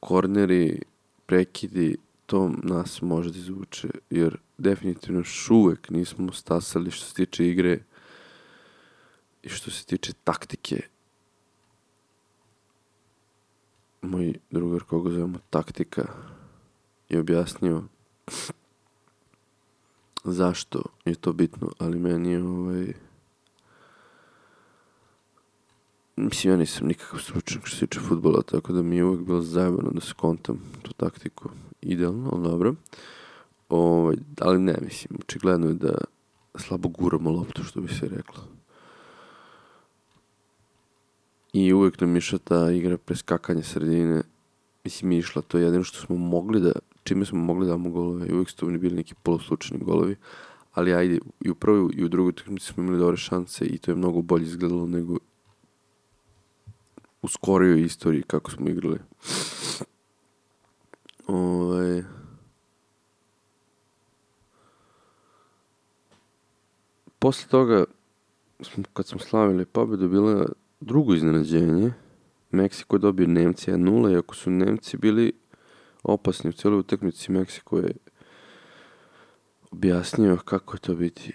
korneri, 0.00 0.82
prekidi, 1.26 1.96
to 2.26 2.50
nas 2.62 3.02
može 3.02 3.30
da 3.30 3.38
izvuče, 3.38 3.88
jer 4.10 4.36
definitivno 4.58 5.20
još 5.20 5.50
uvek 5.50 5.90
nismo 5.90 6.32
stasali 6.32 6.90
što 6.90 7.06
se 7.06 7.14
tiče 7.14 7.48
igre 7.48 7.78
i 9.42 9.48
što 9.48 9.70
se 9.70 9.86
tiče 9.86 10.12
taktike. 10.24 10.80
Moj 14.02 14.34
drugar, 14.50 14.82
koga 14.82 15.10
zovemo 15.10 15.38
taktika, 15.50 16.04
je 17.08 17.20
objasnio 17.20 17.82
zašto 20.24 20.82
je 21.04 21.14
to 21.14 21.32
bitno, 21.32 21.70
ali 21.78 21.98
meni 21.98 22.30
je 22.30 22.42
ovaj 22.42 22.92
Mislim, 26.16 26.52
ja 26.52 26.56
nisam 26.56 26.86
nikakav 26.86 27.20
stručnjak 27.20 27.66
što 27.66 27.76
se 27.76 27.86
tiče 27.86 28.00
futbola, 28.00 28.42
tako 28.42 28.72
da 28.72 28.82
mi 28.82 28.96
je 28.96 29.04
uvek 29.04 29.20
bilo 29.20 29.40
zajebano 29.40 29.90
da 29.90 30.00
skontam 30.00 30.58
tu 30.82 30.92
taktiku. 30.92 31.48
Idealno, 31.82 32.30
ali 32.32 32.42
dobro. 32.42 32.74
Ovaj, 33.68 34.16
ali 34.40 34.58
ne, 34.58 34.74
mislim, 34.82 35.18
očigledno 35.20 35.66
je 35.66 35.74
da 35.74 35.98
slabo 36.54 36.88
guramo 36.88 37.30
loptu, 37.30 37.64
što 37.64 37.80
bi 37.80 37.88
se 37.88 38.08
reklo. 38.08 38.44
I 41.52 41.72
uvek 41.72 42.00
nam 42.00 42.16
išla 42.16 42.38
ta 42.38 42.70
igra 42.70 42.98
preskakanja 42.98 43.62
sredine. 43.62 44.22
Mislim, 44.84 45.08
mi 45.08 45.18
išla, 45.18 45.42
to 45.42 45.58
je 45.58 45.64
jedino 45.64 45.84
što 45.84 45.98
smo 46.06 46.16
mogli 46.16 46.60
da, 46.60 46.72
čime 47.06 47.24
smo 47.24 47.38
mogli 47.38 47.66
da 47.66 47.72
damo 47.72 47.90
golove. 47.90 48.26
I 48.26 48.34
uvek 48.34 48.50
su 48.50 48.56
to 48.56 48.66
bili 48.66 48.96
neki 48.96 49.14
poluslučeni 49.22 49.84
golovi. 49.84 50.16
Ali 50.72 50.94
ajde, 50.94 51.18
i 51.40 51.50
u 51.50 51.54
prvoj 51.54 51.92
i 51.94 52.04
u 52.04 52.08
drugoj 52.08 52.28
utakmici 52.28 52.66
smo 52.66 52.82
imali 52.82 52.98
dobre 52.98 53.16
šanse 53.16 53.64
i 53.64 53.78
to 53.78 53.90
je 53.90 53.94
mnogo 53.94 54.22
bolje 54.22 54.44
izgledalo 54.44 54.86
nego 54.86 55.16
u 57.22 57.28
skorijoj 57.28 57.80
istoriji 57.80 58.22
kako 58.22 58.50
smo 58.50 58.68
igrali. 58.68 58.98
Ovaj... 61.26 62.02
Posle 67.18 67.48
toga, 67.48 67.84
kad 68.92 69.06
smo 69.06 69.18
slavili 69.20 69.66
pobedu, 69.66 70.08
bilo 70.08 70.46
drugo 70.80 71.14
iznenađenje. 71.14 71.92
Meksiko 72.50 72.96
je 72.96 73.00
dobio 73.00 73.26
Nemci 73.26 73.70
1-0, 73.70 74.12
iako 74.12 74.34
su 74.34 74.50
Nemci 74.50 74.96
bili 74.96 75.32
opasni 76.08 76.50
u 76.50 76.52
cijeloj 76.52 76.78
utakmici. 76.78 77.32
Meksiko 77.32 77.78
je 77.78 77.92
objasnio 79.70 80.36
kako 80.44 80.76
je 80.76 80.80
to 80.80 80.94
biti 80.94 81.32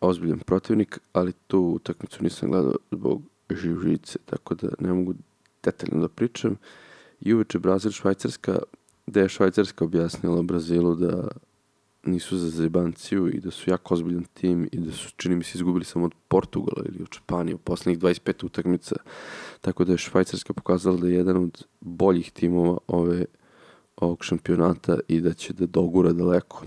ozbiljan 0.00 0.38
protivnik, 0.38 0.98
ali 1.12 1.32
tu 1.46 1.60
utakmicu 1.60 2.24
nisam 2.24 2.50
gledao 2.50 2.74
zbog 2.90 3.22
živžice, 3.50 4.18
tako 4.24 4.54
da 4.54 4.68
ne 4.78 4.92
mogu 4.92 5.14
detaljno 5.62 6.00
da 6.02 6.08
pričam. 6.08 6.56
I 7.20 7.34
uveče 7.34 7.58
Brazil 7.58 7.90
Švajcarska, 7.90 8.58
gde 9.06 9.20
je 9.20 9.28
Švajcarska 9.28 9.84
objasnila 9.84 10.42
Brazilu 10.42 10.94
da 10.94 11.28
nisu 12.06 12.38
za 12.38 12.50
zebanciju 12.50 13.28
i 13.28 13.40
da 13.40 13.50
su 13.50 13.70
jako 13.70 13.94
ozbiljan 13.94 14.24
tim 14.34 14.68
i 14.72 14.78
da 14.78 14.92
su, 14.92 15.10
čini 15.16 15.36
mi 15.36 15.44
se, 15.44 15.52
izgubili 15.54 15.84
samo 15.84 16.04
od 16.04 16.12
Portugala 16.28 16.82
ili 16.86 17.02
od 17.02 17.14
Španije 17.14 17.54
u 17.54 17.58
poslednjih 17.58 17.98
25 17.98 18.46
utakmica. 18.46 18.96
Tako 19.60 19.84
da 19.84 19.92
je 19.92 19.98
Švajcarska 19.98 20.52
pokazala 20.52 20.96
da 20.96 21.08
je 21.08 21.14
jedan 21.14 21.36
od 21.36 21.66
boljih 21.80 22.32
timova 22.32 22.78
ove, 22.86 23.24
ovog 23.96 24.24
šampionata 24.24 24.98
i 25.08 25.20
da 25.20 25.32
će 25.32 25.52
da 25.52 25.66
dogura 25.66 26.12
daleko. 26.12 26.64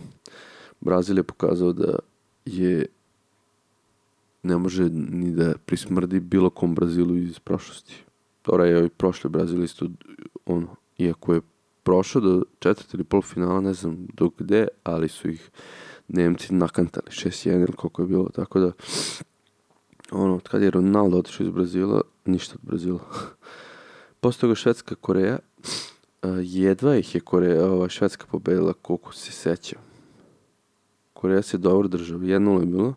Brazil 0.82 1.18
je 1.18 1.24
pokazao 1.24 1.74
da 1.74 2.00
je 2.46 2.86
ne 4.44 4.58
može 4.58 4.90
ni 4.90 5.32
da 5.32 5.54
prismrdi 5.66 6.20
bilo 6.20 6.50
kom 6.50 6.76
Brazilu 6.76 7.18
iz 7.18 7.40
prošlosti. 7.40 8.04
Tora 8.42 8.66
je 8.66 8.78
ovaj 8.78 8.90
prošli 8.90 9.30
Brazil 9.30 9.64
isto, 9.64 9.88
ono, 10.46 10.76
iako 10.98 11.34
je 11.34 11.42
prošao 11.84 12.22
do 12.22 12.44
četvrte 12.60 12.98
ili 12.98 13.04
polufinala, 13.04 13.62
ne 13.62 13.74
znam 13.74 14.08
do 14.14 14.30
gde, 14.38 14.68
ali 14.84 15.10
su 15.10 15.30
ih 15.30 15.50
Nemci 16.08 16.54
nakantali 16.54 17.08
6-1 17.10 17.60
ili 17.60 17.74
koliko 17.74 18.02
je 18.02 18.08
bilo, 18.08 18.30
tako 18.30 18.60
da 18.60 18.72
ono, 20.12 20.36
od 20.36 20.48
kada 20.48 20.66
je 20.66 20.72
Ronaldo 20.72 21.18
otišao 21.18 21.44
iz 21.44 21.50
Brazila, 21.50 22.02
ništa 22.26 22.56
od 22.56 22.70
Brazila. 22.70 23.00
Posle 24.22 24.42
toga 24.42 24.56
Švedska 24.56 24.96
Koreja, 24.96 25.40
jedva 26.44 26.96
ih 26.96 27.16
je 27.16 27.22
Koreja, 27.22 27.72
ova 27.72 27.90
Švedska 27.90 28.26
pobedila 28.32 28.74
koliko 28.74 29.14
se 29.14 29.32
seća. 29.32 29.76
Koreja 31.14 31.42
se 31.42 31.58
dobro 31.58 31.88
država, 31.88 32.20
1-0 32.20 32.60
je 32.60 32.66
bilo. 32.66 32.94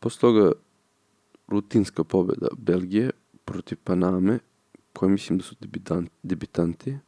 Posle 0.00 0.20
toga 0.20 0.52
rutinska 1.48 2.04
pobjeda 2.04 2.48
Belgije 2.58 3.10
protiv 3.44 3.78
Paname, 3.84 4.38
koje 4.92 5.10
mislim 5.10 5.38
da 5.38 5.44
su 5.44 5.54
debitanti, 5.60 6.12
debitanti. 6.22 6.98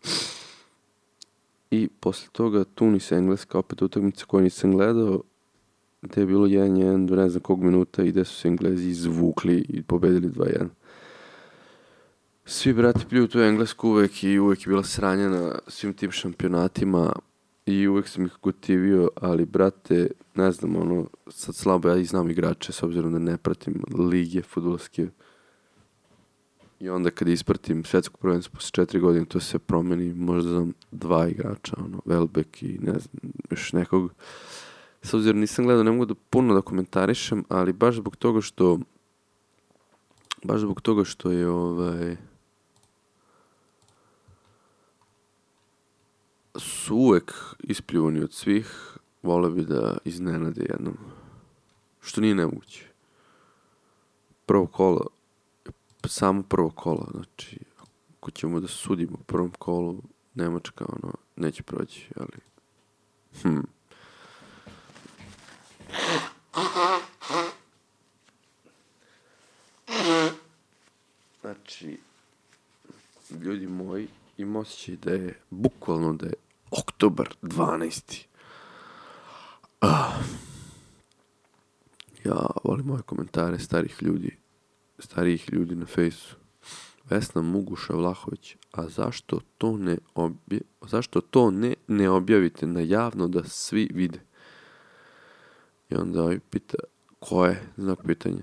I 1.71 1.89
posle 2.01 2.29
toga 2.33 2.65
Tunis 2.65 3.13
Engleska, 3.13 3.59
opet 3.59 3.83
utakmica 3.83 4.25
koju 4.25 4.43
nisam 4.43 4.73
gledao, 4.73 5.23
gde 6.03 6.21
je 6.21 6.27
bilo 6.27 6.47
1-1 6.47 7.07
do 7.07 7.17
ne 7.17 7.29
znam 7.29 7.43
kog 7.43 7.63
minuta 7.63 8.03
i 8.03 8.11
gde 8.11 8.25
su 8.25 8.35
se 8.35 8.49
Englezi 8.49 8.89
izvukli 8.89 9.65
i 9.69 9.83
pobedili 9.83 10.29
2-1. 10.29 10.69
Svi 12.45 12.73
brati 12.73 13.07
pljuju 13.07 13.29
tu 13.29 13.41
Englesku 13.41 13.89
uvek 13.89 14.25
i 14.25 14.39
uvek 14.39 14.61
je 14.61 14.71
bila 14.71 14.83
sranja 14.83 15.29
na 15.29 15.59
svim 15.67 15.95
tim 15.95 16.11
šampionatima 16.11 17.13
i 17.67 17.89
uvek 17.89 18.09
sam 18.09 18.27
ih 18.27 18.33
gotivio, 18.43 19.09
ali 19.17 19.45
brate, 19.45 20.11
ne 20.35 20.53
znam, 20.53 20.77
ono, 20.77 21.07
sad 21.29 21.55
slabo 21.55 21.89
ja 21.89 21.97
i 21.97 22.05
znam 22.05 22.31
igrače, 22.31 22.73
s 22.73 22.83
obzirom 22.83 23.13
da 23.13 23.19
ne 23.19 23.37
pratim 23.37 23.83
lige 24.11 24.43
futbolske 24.43 25.09
I 26.81 26.89
onda 26.89 27.11
kad 27.11 27.29
ispratim 27.29 27.85
svetsko 27.85 28.17
prvenstvo 28.17 28.53
posle 28.55 28.71
četiri 28.71 29.01
godine, 29.01 29.25
to 29.25 29.41
se 29.41 29.59
promeni 29.59 30.15
možda 30.15 30.51
za 30.51 30.67
dva 30.91 31.29
igrača, 31.29 31.77
ono, 31.85 32.01
Velbek 32.05 32.63
i 32.63 32.79
ne 32.81 32.93
znam, 32.99 33.33
još 33.51 33.73
nekog. 33.73 34.13
S 35.03 35.15
obzirom 35.15 35.41
nisam 35.41 35.65
gledao, 35.65 35.85
ne 35.85 35.91
mogu 35.91 36.05
da 36.05 36.15
puno 36.31 36.55
da 36.55 36.61
komentarišem, 36.61 37.45
ali 37.49 37.73
baš 37.73 37.95
zbog 37.95 38.17
toga 38.17 38.41
što 38.41 38.79
baš 40.45 40.61
zbog 40.61 40.81
toga 40.81 41.05
što 41.05 41.31
je 41.31 41.49
ovaj 41.49 42.17
su 46.57 46.97
uvek 46.97 47.35
ispljuvani 47.59 48.23
od 48.23 48.33
svih, 48.33 48.99
vole 49.23 49.51
bi 49.51 49.65
da 49.65 49.99
iznenade 50.05 50.67
jednom. 50.69 50.97
Što 52.01 52.21
nije 52.21 52.35
nemoguće. 52.35 52.87
Prvo 54.47 54.67
kolo, 54.67 55.07
samo 56.07 56.43
prvo 56.43 56.71
kolo, 56.71 57.07
znači, 57.15 57.59
ako 58.19 58.31
ćemo 58.31 58.61
da 58.61 58.69
sudimo 58.69 59.17
u 59.21 59.25
prvom 59.25 59.51
kolu, 59.59 60.03
Nemačka, 60.35 60.85
ono, 60.89 61.15
neće 61.37 61.63
proći, 61.63 62.09
ali... 62.17 62.39
Hm. 63.43 63.61
Znači, 71.41 71.99
ljudi 73.31 73.67
moji, 73.67 74.09
im 74.39 74.57
osjećaj 74.57 74.97
da 74.97 75.11
je, 75.11 75.41
bukvalno 75.51 76.13
da 76.13 76.27
je 76.27 76.35
oktobar 76.71 77.35
12. 77.43 78.25
Ah. 79.81 80.11
Ja 82.25 82.47
volim 82.65 82.87
moje 82.87 83.03
komentare 83.03 83.59
starih 83.59 84.03
ljudi, 84.03 84.37
starijih 84.99 85.53
ljudi 85.53 85.75
na 85.75 85.87
fejsu. 85.87 86.37
Vesna 87.11 87.43
Muguša 87.43 87.93
Vlahović, 87.93 88.57
a 88.73 88.89
zašto 88.89 89.41
to 89.59 89.77
ne 89.77 89.99
obje, 90.15 90.61
zašto 90.83 91.21
to 91.21 91.51
ne, 91.51 91.75
ne 91.89 92.11
objavite 92.11 92.67
na 92.67 92.81
javno 92.81 93.29
da 93.29 93.45
svi 93.45 93.89
vide? 93.95 94.21
I 95.91 95.97
onda 95.97 96.23
ovaj 96.23 96.39
pita, 96.51 96.75
ko 97.19 97.47
je, 97.47 97.63
znak 97.77 97.99
pitanja. 98.07 98.43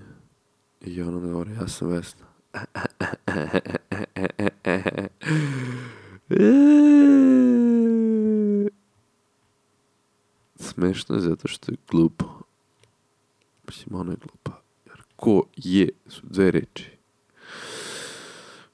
I 0.80 1.02
ona 1.02 1.18
govori, 1.18 1.52
ja 1.52 1.68
sam 1.68 1.88
Vesna. 1.88 2.26
Smešno 10.56 11.14
je 11.14 11.20
zato 11.20 11.48
što 11.48 11.72
je 11.72 11.76
glupo. 11.90 12.24
Mislim, 13.66 14.00
ona 14.00 14.12
je 14.12 14.16
glupa. 14.16 14.62
Jer 14.86 15.02
ko 15.16 15.42
je 15.56 15.88
su 16.06 16.26
dve 16.26 16.50
reči. 16.50 16.90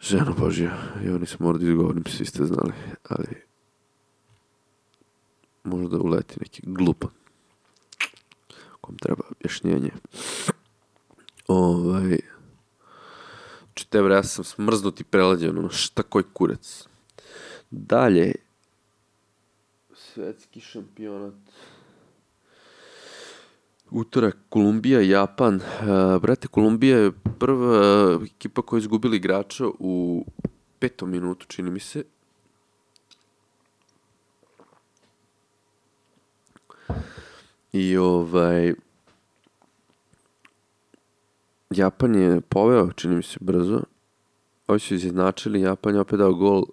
Žena 0.01 0.35
Božja, 0.39 0.79
i 1.05 1.11
oni 1.11 1.27
se 1.27 1.37
mora 1.41 1.59
da 1.59 1.67
izgovorim, 1.67 2.05
svi 2.07 2.25
ste 2.25 2.45
znali, 2.45 2.73
ali 3.09 3.43
možda 5.65 5.99
uleti 5.99 6.37
neki 6.41 6.63
glupan 6.65 7.11
kom 8.85 8.97
treba 9.01 9.25
objašnjenje. 9.31 9.91
Ovaj, 11.49 12.19
čite 13.75 13.99
ja 13.99 14.23
sam 14.23 14.45
smrznut 14.45 15.01
i 15.01 15.05
prelađen, 15.05 15.59
ono, 15.59 15.71
šta 15.71 16.03
koji 16.03 16.25
kurac. 16.33 16.85
Dalje, 17.71 18.35
svetski 20.15 20.61
šampionat. 20.61 21.35
Utorak, 23.91 24.37
Kolumbija, 24.49 25.01
Japan. 25.01 25.55
Uh, 25.55 26.23
brate, 26.23 26.49
Kolumbija 26.49 26.99
je 26.99 27.13
prva 27.39 28.17
uh, 28.17 28.23
ekipa 28.23 28.63
koja 28.63 28.79
je 28.79 28.81
izgubila 28.81 29.17
igrača 29.17 29.67
u 29.79 30.25
petom 30.79 31.11
minutu, 31.11 31.47
čini 31.47 31.71
mi 31.71 31.81
se. 31.81 32.05
I 37.73 37.97
ovaj... 37.97 38.75
Japan 41.77 42.15
je 42.15 42.41
poveo, 42.41 42.93
čini 42.93 43.17
mi 43.17 43.23
se, 43.23 43.39
brzo. 43.41 43.81
Ovi 44.67 44.79
su 44.79 44.95
izjednačili, 44.95 45.61
Japan 45.61 45.95
je 45.95 46.01
opet 46.01 46.19
dao 46.19 46.35
gol 46.35 46.65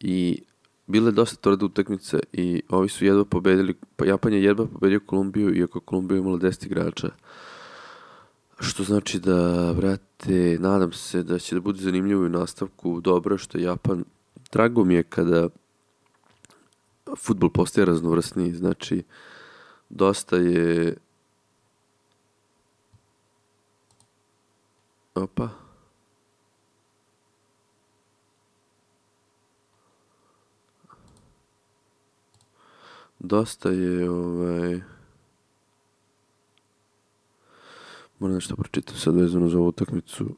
i 0.00 0.42
bile 0.86 1.10
dosta 1.10 1.36
tvrde 1.36 1.64
utakmice 1.64 2.18
i 2.32 2.62
ovi 2.68 2.88
su 2.88 3.04
jedva 3.04 3.24
pobedili, 3.24 3.74
pa 3.96 4.06
Japan 4.06 4.32
je 4.32 4.44
jedva 4.44 4.66
pobedio 4.66 5.00
Kolumbiju, 5.06 5.56
iako 5.56 5.80
Kolumbija 5.80 6.18
imala 6.18 6.38
10 6.38 6.66
igrača. 6.66 7.08
Što 8.60 8.84
znači 8.84 9.18
da, 9.18 9.72
brate, 9.76 10.56
nadam 10.60 10.92
se 10.92 11.22
da 11.22 11.38
će 11.38 11.54
da 11.54 11.60
bude 11.60 11.82
zanimljivo 11.82 12.24
u 12.24 12.28
nastavku. 12.28 13.00
Dobro 13.00 13.38
što 13.38 13.58
je 13.58 13.64
Japan, 13.64 14.04
drago 14.52 14.84
mi 14.84 14.94
je 14.94 15.02
kada 15.02 15.48
futbol 17.18 17.50
postaje 17.50 17.84
raznovrsniji, 17.84 18.52
znači 18.52 19.02
dosta 19.88 20.36
je 20.36 20.96
opa. 25.14 25.48
Dosta 33.18 33.68
je 33.68 34.10
ovaj 34.10 34.80
moram 38.18 38.34
nešto 38.34 38.56
pročitam 38.56 38.96
sad 38.96 39.14
vezano 39.14 39.48
za 39.48 39.58
ovu 39.58 39.68
utakmicu 39.68 40.36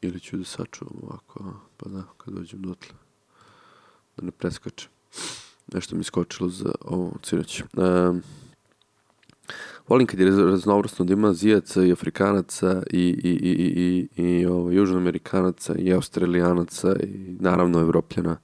ili 0.00 0.20
ću 0.20 0.36
da 0.36 0.44
sačuvam 0.44 0.94
ovako 1.02 1.54
pa 1.76 1.88
da 1.88 2.02
kad 2.16 2.34
dođem 2.34 2.62
dotle 2.62 2.92
da 4.16 4.24
ne 4.24 4.30
preskačem. 4.30 4.90
Nešto 5.72 5.96
mi 5.96 6.04
skočilo 6.04 6.48
za 6.48 6.72
ovo 6.80 7.12
sinoć. 7.22 7.62
Um, 7.62 8.22
volim 9.88 10.06
kad 10.06 10.20
je 10.20 10.30
raznovrstno 10.30 11.04
da 11.04 11.12
ima 11.12 11.28
Azijaca 11.28 11.84
i 11.84 11.92
Afrikanaca 11.92 12.82
i, 12.90 12.98
i, 12.98 13.30
i, 13.30 13.50
i, 13.50 14.08
i, 14.16 14.40
i 14.40 14.46
ovo, 14.46 14.70
Južnoamerikanaca 14.70 15.74
i 15.78 15.92
Australijanaca 15.92 16.96
i 17.02 17.36
naravno 17.40 17.80
Evropljana. 17.80 18.36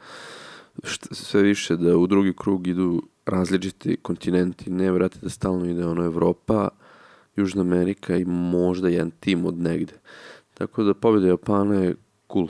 Šta, 0.82 1.14
sve 1.14 1.42
više 1.42 1.76
da 1.76 1.96
u 1.96 2.06
drugi 2.06 2.34
krug 2.36 2.66
idu 2.66 3.02
različiti 3.26 3.96
kontinenti, 3.96 4.70
ne 4.70 4.92
vrati 4.92 5.18
da 5.22 5.28
stalno 5.28 5.70
ide 5.70 5.86
ono 5.86 6.04
Evropa, 6.04 6.68
Južna 7.36 7.60
Amerika 7.60 8.16
i 8.16 8.24
možda 8.24 8.88
jedan 8.88 9.10
tim 9.10 9.46
od 9.46 9.58
negde. 9.58 9.92
Tako 10.54 10.82
da 10.82 10.94
pobjeda 10.94 11.26
Japana 11.26 11.74
je 11.74 11.94
cool. 12.34 12.48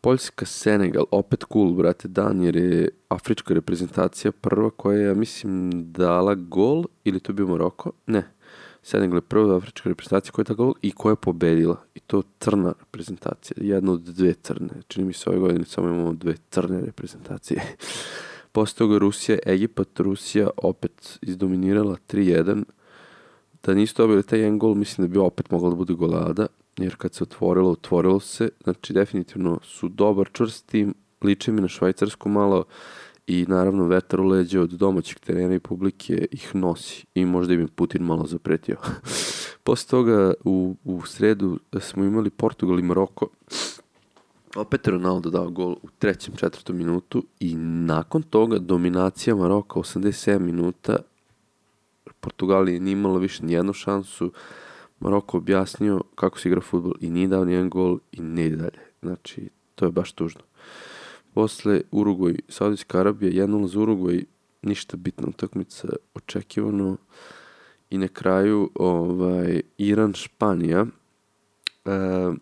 Poljska, 0.00 0.46
Senegal, 0.46 1.06
opet 1.10 1.44
cool, 1.52 1.72
brate, 1.72 2.08
dan, 2.08 2.42
jer 2.42 2.56
je 2.56 2.88
afrička 3.08 3.54
reprezentacija 3.54 4.32
prva 4.32 4.70
koja 4.70 4.98
je, 4.98 5.06
ja 5.06 5.14
mislim, 5.14 5.70
dala 5.92 6.34
gol, 6.34 6.84
ili 7.04 7.20
to 7.20 7.32
bio 7.32 7.46
Maroko? 7.46 7.92
Ne. 8.06 8.30
Senegal 8.82 9.16
je 9.16 9.20
prva 9.20 9.56
afrička 9.56 9.88
reprezentacija 9.88 10.32
koja 10.32 10.42
je 10.42 10.44
dala 10.44 10.56
gol 10.56 10.74
i 10.82 10.90
koja 10.90 11.12
je 11.12 11.16
pobedila. 11.16 11.76
I 11.94 12.00
to 12.00 12.22
crna 12.40 12.74
reprezentacija, 12.80 13.56
jedna 13.60 13.92
od 13.92 14.00
dve 14.00 14.34
crne. 14.34 14.82
Čini 14.88 15.06
mi 15.06 15.12
se 15.12 15.30
ove 15.30 15.38
godine 15.38 15.64
samo 15.64 15.88
imamo 15.88 16.12
dve 16.12 16.34
crne 16.50 16.80
reprezentacije. 16.80 17.62
Posle 18.52 18.78
toga 18.78 18.98
Rusija, 18.98 19.38
Egipat, 19.46 20.00
Rusija 20.00 20.50
opet 20.56 21.18
izdominirala 21.22 21.96
3-1. 22.08 22.64
Da 23.62 23.74
nisu 23.74 23.94
dobili 23.96 24.22
taj 24.22 24.38
jedan 24.38 24.58
gol, 24.58 24.74
mislim 24.74 25.06
da 25.06 25.12
bi 25.12 25.18
opet 25.18 25.50
mogla 25.50 25.70
da 25.70 25.76
bude 25.76 25.94
golada 25.94 26.46
jer 26.76 26.96
kad 26.96 27.14
se 27.14 27.24
otvorilo, 27.24 27.70
otvorilo 27.70 28.20
se, 28.20 28.48
znači 28.64 28.92
definitivno 28.92 29.58
su 29.62 29.88
dobar 29.88 30.28
čvrst 30.32 30.66
tim, 30.66 30.94
liče 31.22 31.52
mi 31.52 31.60
na 31.60 31.68
švajcarsku 31.68 32.28
malo 32.28 32.64
i 33.26 33.44
naravno 33.48 33.86
vetar 33.86 34.20
u 34.20 34.24
leđe 34.24 34.60
od 34.60 34.70
domaćeg 34.70 35.18
terena 35.18 35.54
i 35.54 35.58
publike 35.58 36.26
ih 36.30 36.54
nosi. 36.54 37.06
I 37.14 37.24
možda 37.24 37.54
im 37.54 37.60
je 37.60 37.66
Putin 37.66 38.02
malo 38.02 38.26
zapretio. 38.26 38.76
Posle 39.64 39.90
toga 39.90 40.34
u, 40.44 40.76
u 40.84 41.02
sredu 41.06 41.58
smo 41.80 42.04
imali 42.04 42.30
Portugal 42.30 42.78
i 42.78 42.82
Maroko. 42.82 43.28
Opet 44.56 44.88
Ronaldo 44.88 45.30
dao 45.30 45.50
gol 45.50 45.72
u 45.72 45.88
trećem, 45.98 46.34
četvrtom 46.36 46.76
minutu 46.76 47.24
i 47.40 47.54
nakon 47.56 48.22
toga 48.22 48.58
dominacija 48.58 49.36
Maroka 49.36 49.80
87 49.80 50.38
minuta. 50.38 50.96
Portugalija 52.20 52.80
nije 52.80 52.92
imala 52.92 53.18
više 53.18 53.44
nijednu 53.44 53.72
šansu 53.72 54.32
Maroko 55.00 55.36
objasnio 55.36 56.00
kako 56.14 56.38
se 56.38 56.48
igra 56.48 56.60
futbol 56.60 56.92
i 57.00 57.10
nije 57.10 57.28
dao 57.28 57.44
nijedan 57.44 57.70
gol 57.70 57.98
i 58.12 58.20
ne 58.20 58.46
ide 58.46 58.56
dalje. 58.56 58.80
Znači, 59.02 59.50
to 59.74 59.84
je 59.84 59.92
baš 59.92 60.12
tužno. 60.12 60.40
Posle 61.34 61.80
Urugoj, 61.90 62.38
Saudijska 62.48 63.00
Arabija, 63.00 63.46
1-0 63.46 63.66
za 63.66 63.80
Urugoj, 63.80 64.24
ništa 64.62 64.96
bitna 64.96 65.28
utakmica, 65.28 65.88
očekivano. 66.14 66.96
I 67.90 67.98
na 67.98 68.08
kraju, 68.08 68.70
ovaj, 68.74 69.62
Iran, 69.78 70.12
Španija. 70.12 70.86
E, 71.84 72.32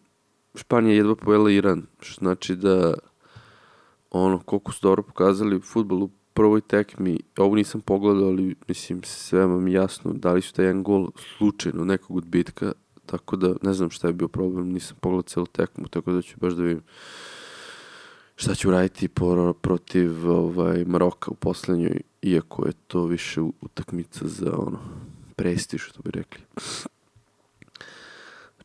Španija 0.54 0.96
jedva 0.96 1.16
povela 1.16 1.50
Iran, 1.50 1.86
što 2.00 2.18
znači 2.18 2.56
da 2.56 2.94
ono, 4.10 4.38
koliko 4.38 4.72
su 4.72 4.78
dobro 4.82 5.02
pokazali 5.02 5.60
futbol 5.60 6.02
u 6.02 6.10
prvoj 6.34 6.60
tekmi, 6.60 7.18
ovo 7.38 7.54
nisam 7.54 7.80
pogledao, 7.80 8.28
ali 8.28 8.54
mislim, 8.68 9.02
sve 9.02 9.46
vam 9.46 9.68
jasno, 9.68 10.12
da 10.12 10.32
li 10.32 10.42
su 10.42 10.54
taj 10.54 10.64
jedan 10.64 10.82
gol 10.82 11.08
slučajno 11.36 11.84
nekog 11.84 12.16
odbitka, 12.16 12.72
tako 13.06 13.36
da 13.36 13.54
ne 13.62 13.72
znam 13.72 13.90
šta 13.90 14.06
je 14.06 14.12
bio 14.12 14.28
problem, 14.28 14.72
nisam 14.72 14.96
pogledao 15.00 15.22
celu 15.22 15.46
tekmu, 15.46 15.88
tako 15.88 16.12
da 16.12 16.22
ću 16.22 16.36
baš 16.40 16.52
da 16.52 16.62
vidim 16.62 16.82
šta 18.36 18.54
ću 18.54 18.70
raditi 18.70 19.08
por, 19.08 19.54
protiv 19.60 20.30
ovaj, 20.30 20.84
Maroka 20.84 21.30
u 21.30 21.34
poslednjoj, 21.34 22.00
iako 22.22 22.66
je 22.66 22.72
to 22.86 23.04
više 23.04 23.40
utakmica 23.40 24.28
za 24.28 24.52
ono, 24.58 24.78
prestiž, 25.36 25.82
što 25.82 26.02
bi 26.02 26.10
rekli. 26.10 26.42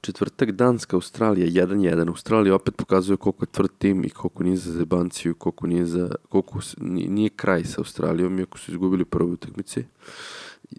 Četvrtak 0.07 0.51
Danska, 0.51 0.95
Australija 0.95 1.65
1-1. 1.65 2.07
Australija 2.09 2.55
opet 2.55 2.75
pokazuje 2.75 3.17
koliko 3.17 3.43
je 3.43 3.51
tvrd 3.51 3.69
tim 3.77 4.05
i 4.05 4.09
koliko 4.09 4.43
nije 4.43 4.57
za 4.57 4.71
zebanciju, 4.71 5.35
koliko 5.35 5.67
nije 5.67 5.85
za 5.85 6.09
koliko 6.29 6.59
nije 6.77 7.29
kraj 7.29 7.63
sa 7.63 7.81
Australijom, 7.81 8.39
iako 8.39 8.57
su 8.57 8.71
izgubili 8.71 9.05
prvu 9.05 9.31
utakmici. 9.31 9.83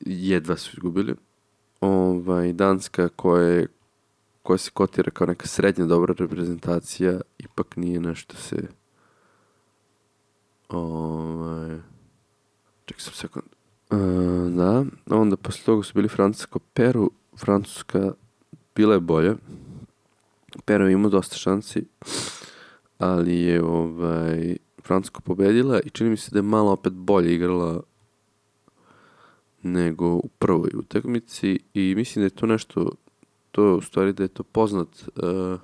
Jedva 0.07 0.57
su 0.57 0.71
izgubili. 0.73 1.15
Ovaj 1.81 2.53
Danska 2.53 3.09
koja 3.09 3.43
je 3.43 3.67
koja 4.43 4.59
se 4.59 4.71
kotira 4.71 5.11
kao 5.11 5.27
neka 5.27 5.47
srednja 5.47 5.87
dobra 5.87 6.15
reprezentacija, 6.19 7.21
ipak 7.39 7.77
nije 7.77 8.01
nešto 8.01 8.37
se 8.37 8.57
ovaj 10.69 11.79
ček 12.85 13.01
sam 13.01 13.13
sekund. 13.13 13.47
Uh, 13.91 13.99
da, 14.53 14.85
onda 15.17 15.37
posle 15.37 15.65
toga 15.65 15.83
su 15.83 15.93
bili 15.95 16.09
Francuska 16.09 16.59
Peru, 16.75 17.11
Francuska 17.37 18.13
bila 18.79 18.95
je 18.95 19.01
bolja. 19.01 19.35
Pero 20.65 20.87
je 20.87 20.93
imao 20.93 21.11
dosta 21.11 21.37
šansi, 21.37 21.85
ali 22.99 23.35
je 23.35 23.63
ovaj, 23.63 24.57
Francuska 24.83 25.21
pobedila 25.21 25.81
i 25.81 25.91
čini 25.91 26.11
mi 26.11 26.17
se 26.17 26.31
da 26.31 26.39
je 26.39 26.43
malo 26.43 26.73
opet 26.73 26.93
bolje 26.93 27.35
igrala 27.35 27.83
nego 29.63 30.07
u 30.15 30.29
prvoj 30.39 30.71
utakmici 30.75 31.59
i 31.75 31.95
mislim 31.97 32.23
da 32.23 32.27
je 32.27 32.39
to 32.39 32.47
nešto 32.47 32.91
to 33.51 33.77
u 33.77 33.81
stvari 33.81 34.13
da 34.13 34.23
je 34.23 34.29
to 34.29 34.43
poznat 34.43 34.89
uh, 35.17 35.61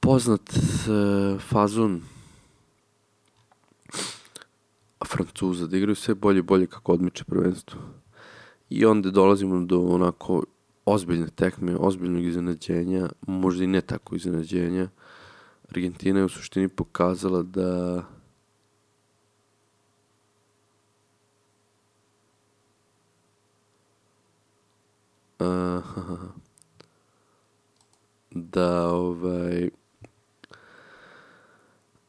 poznat 0.00 0.50
uh, 0.50 1.40
fazon 1.40 2.02
Francuza, 5.06 5.66
da 5.66 5.76
igraju 5.76 5.94
sve 5.94 6.14
bolje 6.14 6.38
i 6.38 6.42
bolje 6.42 6.66
kako 6.66 6.92
odmiče 6.92 7.24
prvenstvo. 7.24 7.80
I 8.70 8.84
onda 8.84 9.10
dolazimo 9.10 9.64
do 9.64 9.80
onako 9.80 10.44
ozbiljne 10.84 11.26
tekme, 11.26 11.76
ozbiljnog 11.76 12.24
iznenađenja, 12.24 13.08
možda 13.26 13.64
i 13.64 13.66
ne 13.66 13.80
tako 13.80 14.16
iznenađenja. 14.16 14.88
Argentina 15.68 16.18
je 16.18 16.24
u 16.24 16.28
suštini 16.28 16.68
pokazala 16.68 17.42
da 17.42 18.02
da 28.30 28.88
ovaj 28.88 29.70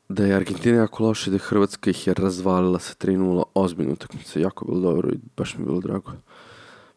da 0.10 0.26
je 0.26 0.36
Argentina 0.36 0.78
jako 0.78 1.04
loše, 1.04 1.30
da 1.30 1.36
je 1.36 1.40
Hrvatska 1.40 1.90
ih 1.90 2.08
je 2.08 2.14
razvalila 2.14 2.80
sa 2.80 2.94
3-0 2.94 3.44
ozbiljnu 3.54 3.94
utakmicu, 3.94 4.40
jako 4.40 4.66
bilo 4.66 4.80
dobro 4.80 5.10
i 5.10 5.20
baš 5.38 5.58
mi 5.58 5.66
bilo 5.66 5.80
drago. 5.80 6.12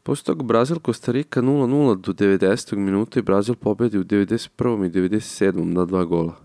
Posle 0.04 0.24
toga 0.24 0.42
Brazil 0.42 0.78
Kostarika 0.78 1.42
0-0 1.42 2.00
do 2.00 2.12
90. 2.12 2.76
minuta 2.76 3.18
i 3.18 3.22
Brazil 3.22 3.54
pobedi 3.54 3.98
u 3.98 4.04
91. 4.04 4.86
i 4.86 4.90
97. 4.90 5.64
na 5.64 5.84
dva 5.84 6.04
gola. 6.04 6.36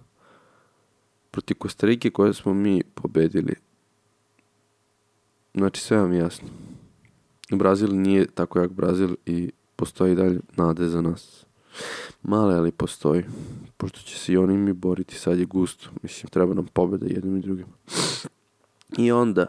Proti 1.31 1.53
Kostarike 1.53 2.09
koje 2.09 2.33
smo 2.33 2.53
mi 2.53 2.83
pobedili. 2.83 3.55
Znači 5.53 5.81
sve 5.81 5.97
vam 5.97 6.13
jasno. 6.13 6.47
Brazil 7.51 7.89
nije 7.95 8.27
tako 8.27 8.59
jak 8.59 8.71
Brazil 8.71 9.15
i 9.25 9.51
postoji 9.75 10.15
dalje 10.15 10.39
nade 10.55 10.87
za 10.87 11.01
nas. 11.01 11.45
Male, 12.23 12.55
ali 12.55 12.71
postoji. 12.71 13.23
Pošto 13.77 13.99
će 13.99 14.19
se 14.19 14.33
i 14.33 14.37
oni 14.37 14.57
mi 14.57 14.73
boriti, 14.73 15.15
sad 15.15 15.39
je 15.39 15.45
gusto. 15.45 15.89
Mislim, 16.01 16.29
treba 16.29 16.53
nam 16.53 16.67
pobeda 16.73 17.05
jednim 17.05 17.37
i 17.37 17.41
drugim. 17.41 17.67
I 18.97 19.11
onda, 19.11 19.45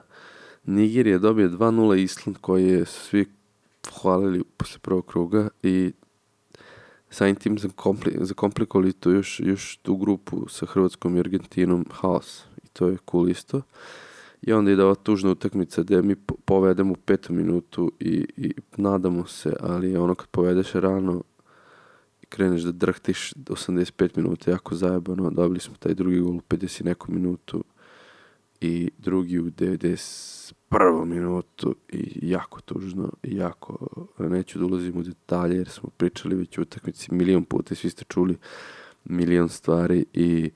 Nigerija 0.65 1.19
dobije 1.19 1.51
2-0 1.51 1.97
Island 1.97 2.37
koji 2.41 2.67
je 2.67 2.87
svi 2.87 3.40
pohvalili 3.81 4.45
posle 4.57 4.79
prvog 4.79 5.07
kruga 5.07 5.49
i 5.63 5.93
samim 7.11 7.37
tim 7.37 7.59
zakompli, 7.59 8.17
zakomplikovali 8.21 8.93
to 8.93 9.11
još, 9.11 9.41
još 9.41 9.77
tu 9.77 9.97
grupu 9.97 10.49
sa 10.49 10.67
Hrvatskom 10.67 11.17
i 11.17 11.21
Argentinom 11.21 11.87
haos 11.91 12.45
i 12.65 12.69
to 12.73 12.89
je 12.89 12.97
cool 13.11 13.29
isto. 13.29 13.63
I 14.43 14.53
onda 14.53 14.71
ide 14.71 14.85
ova 14.85 14.95
tužna 14.95 15.31
utakmica 15.31 15.83
gde 15.83 16.03
mi 16.03 16.17
povedemo 16.45 16.93
u 16.93 16.97
petu 16.97 17.33
minutu 17.33 17.93
i, 18.01 18.27
i 18.37 18.55
nadamo 18.77 19.27
se, 19.27 19.57
ali 19.61 19.97
ono 19.97 20.15
kad 20.15 20.27
povedeš 20.29 20.73
rano 20.73 21.23
i 22.23 22.27
kreneš 22.27 22.63
da 22.63 22.73
drhtiš 22.73 23.33
85 23.35 24.17
minuta 24.17 24.51
jako 24.51 24.75
zajebano, 24.75 25.31
dobili 25.31 25.61
smo 25.61 25.75
taj 25.79 25.95
drugi 25.95 26.21
gol 26.21 26.37
u 26.37 26.41
50 26.41 26.85
neku 26.85 27.13
minutu 27.13 27.65
i 28.61 28.91
drugi 28.99 29.39
u 29.39 29.51
90 29.51 30.53
prvu 30.69 31.05
minutu 31.05 31.75
i 31.89 32.19
jako 32.23 32.61
tužno 32.61 33.13
i 33.23 33.37
jako, 33.37 33.87
neću 34.19 34.59
da 34.59 34.65
ulazim 34.65 34.97
u 34.97 35.03
detalje 35.03 35.57
jer 35.57 35.69
smo 35.69 35.91
pričali 35.97 36.35
već 36.35 36.59
u 36.59 36.63
utakmici 36.63 37.15
milion 37.15 37.45
puta 37.45 37.75
i 37.75 37.77
svi 37.77 37.91
ste 37.91 38.05
čuli 38.05 38.37
milion 39.05 39.49
stvari 39.49 40.05
i 40.13 40.51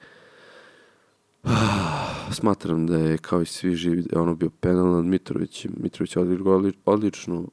ah, 1.42 2.30
smatram 2.38 2.86
da 2.86 2.98
je 2.98 3.18
kao 3.18 3.42
i 3.42 3.46
svi 3.46 3.74
živi 3.74 4.02
da 4.02 4.18
je 4.18 4.22
ono 4.22 4.34
bio 4.34 4.50
penal 4.60 4.92
nad 4.92 5.04
Mitrovićem. 5.04 5.72
Mitrović 5.76 6.16
je 6.16 6.22
odigrao 6.22 6.62
odlično. 6.84 7.44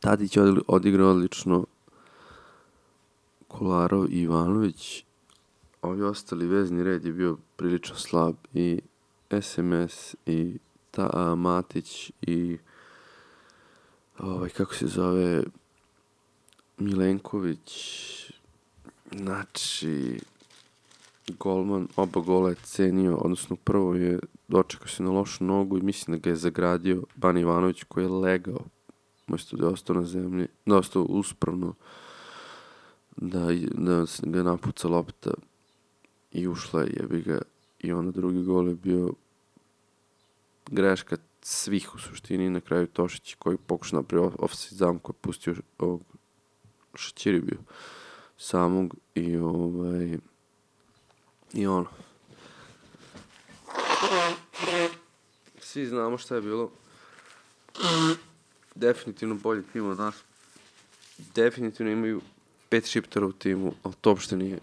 Tadić 0.00 0.36
je 0.36 0.42
odigrao 0.66 1.10
odlično. 1.10 1.66
Kolarov 3.48 4.06
i 4.10 4.20
Ivanović 4.20 5.04
ovi 5.84 6.02
ostali 6.02 6.46
vezni 6.46 6.82
red 6.82 7.04
je 7.04 7.12
bio 7.12 7.36
prilično 7.56 7.96
slab 7.96 8.34
i 8.54 8.80
SMS 9.40 10.14
i 10.26 10.58
ta, 10.90 11.10
a, 11.12 11.34
Matić 11.34 12.12
i 12.22 12.58
ovaj, 14.18 14.48
kako 14.48 14.74
se 14.74 14.86
zove 14.86 15.44
Milenković 16.78 17.70
znači 19.16 20.20
golman 21.38 21.88
oba 21.96 22.20
gola 22.20 22.48
je 22.48 22.56
cenio 22.62 23.16
odnosno 23.16 23.56
prvo 23.56 23.94
je 23.94 24.18
dočekao 24.48 24.88
se 24.88 25.02
na 25.02 25.10
lošu 25.10 25.44
nogu 25.44 25.78
i 25.78 25.82
mislim 25.82 26.16
da 26.16 26.20
ga 26.20 26.30
je 26.30 26.36
zagradio 26.36 27.02
Ban 27.16 27.38
Ivanović 27.38 27.82
koji 27.82 28.04
je 28.04 28.08
legao 28.08 28.60
umesto 29.28 29.56
da 29.56 29.66
je 29.66 29.72
ostao 29.72 29.96
na 29.96 30.04
zemlji 30.04 30.46
da 30.66 30.74
je 30.74 30.78
ostao 30.78 31.02
uspravno 31.02 31.74
da, 33.16 33.48
da 33.72 34.04
ga 34.22 34.42
napuca 34.42 34.88
lopta 34.88 35.30
i 36.34 36.48
ušla 36.48 36.80
je 36.80 37.06
bi 37.10 37.22
ga 37.22 37.38
i 37.78 37.92
onda 37.92 38.10
drugi 38.10 38.42
gol 38.42 38.68
je 38.68 38.74
bio 38.74 39.12
greška 40.66 41.16
svih 41.42 41.94
u 41.94 41.98
suštini 41.98 42.50
na 42.50 42.60
kraju 42.60 42.86
Tošić 42.86 43.34
koji 43.34 43.56
pokuša 43.56 43.96
napravio 43.96 44.32
offside 44.38 44.76
zam 44.76 44.98
koji 44.98 45.14
je 45.14 45.20
pustio 45.20 45.54
ovog 45.78 46.02
Šaćiri 46.94 47.40
bio 47.40 47.58
samog 48.38 48.94
i 49.14 49.36
ovaj 49.36 50.18
i 51.52 51.66
ono. 51.66 51.86
Svi 55.60 55.86
znamo 55.86 56.18
šta 56.18 56.34
je 56.34 56.40
bilo. 56.40 56.70
Definitivno 58.74 59.34
bolji 59.34 59.62
tim 59.72 59.86
od 59.86 59.98
nas. 59.98 60.14
Definitivno 61.34 61.92
imaju 61.92 62.20
pet 62.68 62.86
šiptera 62.86 63.26
u 63.26 63.32
timu 63.32 63.72
ali 63.82 63.94
to 64.00 64.10
uopšte 64.10 64.36
nije 64.36 64.58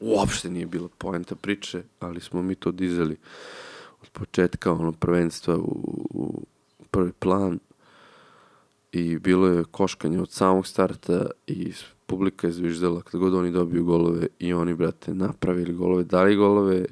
uopšte 0.00 0.50
nije 0.50 0.66
bila 0.66 0.88
poenta 0.98 1.34
priče 1.34 1.82
ali 2.00 2.20
smo 2.20 2.42
mi 2.42 2.54
to 2.54 2.72
dizali 2.72 3.16
od 4.02 4.08
početka 4.12 4.72
ono 4.72 4.92
prvenstva 4.92 5.56
u, 5.56 6.04
u 6.10 6.42
prvi 6.90 7.12
plan 7.12 7.58
i 8.92 9.18
bilo 9.18 9.46
je 9.46 9.64
koškanje 9.64 10.20
od 10.20 10.30
samog 10.30 10.66
starta 10.66 11.26
i 11.46 11.72
publika 12.06 12.46
je 12.46 12.52
zviždala 12.52 13.02
kada 13.02 13.18
god 13.18 13.34
oni 13.34 13.50
dobiju 13.50 13.84
golove 13.84 14.26
i 14.38 14.52
oni, 14.52 14.74
brate, 14.74 15.14
napravili 15.14 15.74
golove, 15.74 16.04
dali 16.04 16.36
golove, 16.36 16.84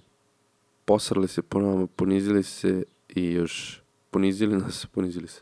posrali 0.85 1.29
se 1.29 1.43
po 1.43 1.61
nama, 1.61 1.87
ponizili 1.87 2.43
se 2.43 2.85
i 3.09 3.33
još 3.33 3.83
ponizili 4.11 4.57
nas, 4.57 4.87
ponizili 4.95 5.29
se. 5.29 5.41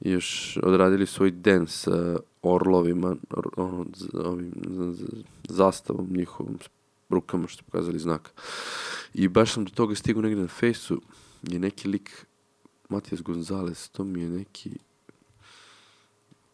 I 0.00 0.10
još 0.10 0.58
odradili 0.62 1.06
svoj 1.06 1.30
den 1.30 1.66
sa 1.66 2.16
orlovima, 2.42 3.16
ono, 3.56 3.86
ovim, 4.24 4.52
zastavom 5.48 6.08
njihovom, 6.10 6.58
rukama 7.10 7.48
što 7.48 7.64
pokazali 7.64 7.98
znak. 7.98 8.32
I 9.14 9.28
baš 9.28 9.52
sam 9.52 9.64
do 9.64 9.70
toga 9.70 9.94
stigao 9.94 10.22
negde 10.22 10.40
na 10.40 10.48
fejsu, 10.48 11.02
je 11.42 11.58
neki 11.58 11.88
lik, 11.88 12.26
Matijas 12.88 13.22
Gonzalez, 13.22 13.88
to 13.88 14.04
mi 14.04 14.20
je 14.20 14.28
neki 14.28 14.70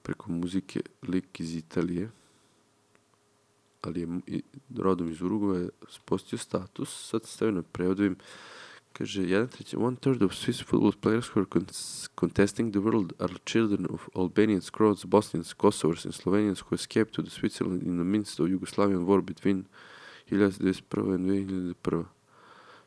preko 0.02 0.32
muzike 0.32 0.80
lik 1.08 1.40
iz 1.40 1.54
Italije, 1.54 2.10
ali 3.82 4.00
je 4.00 4.08
rodom 4.76 5.10
iz 5.10 5.22
Uruguaja, 5.22 5.68
spostio 5.88 6.38
status, 6.38 7.08
sad 7.10 7.26
stavio 7.26 7.52
na 7.54 7.62
prevodovim, 7.62 8.16
Kaže, 8.94 9.22
jedan 9.22 9.48
treći, 9.48 9.76
one 9.76 9.96
third 9.96 10.22
of 10.22 10.32
Swiss 10.32 10.64
football 10.64 10.92
players 10.92 11.28
who 11.30 11.40
are 11.40 11.46
con- 11.50 11.66
contesting 12.14 12.72
the 12.72 12.80
world 12.80 13.12
are 13.18 13.34
children 13.44 13.86
of 13.90 14.08
Albanians, 14.14 14.70
Croats, 14.70 15.04
Bosnians, 15.04 15.54
Kosovars 15.54 16.04
and 16.04 16.14
Slovenians 16.14 16.60
who 16.60 16.74
escaped 16.74 17.12
to 17.14 17.22
the 17.22 17.30
Switzerland 17.30 17.82
in 17.82 17.96
the 17.96 18.04
midst 18.04 18.40
of 18.40 18.46
Yugoslavian 18.46 19.04
war 19.04 19.20
between 19.20 19.66
1991 20.30 21.14
and 21.14 21.74
2001. 21.82 22.06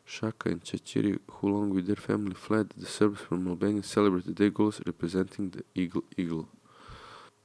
Shaka 0.05 0.49
and 0.49 0.63
Chachiri, 0.63 1.19
who 1.29 1.49
along 1.49 1.71
with 1.71 1.85
their 1.87 1.97
family 1.97 2.33
fled 2.33 2.69
the 2.77 2.85
Serbs 2.85 3.19
from 3.19 3.47
Albania, 3.47 3.83
celebrated 3.83 4.37
their 4.37 4.49
goals 4.49 4.79
representing 4.85 5.49
the 5.49 5.63
Eagle 5.75 6.03
Eagle. 6.15 6.47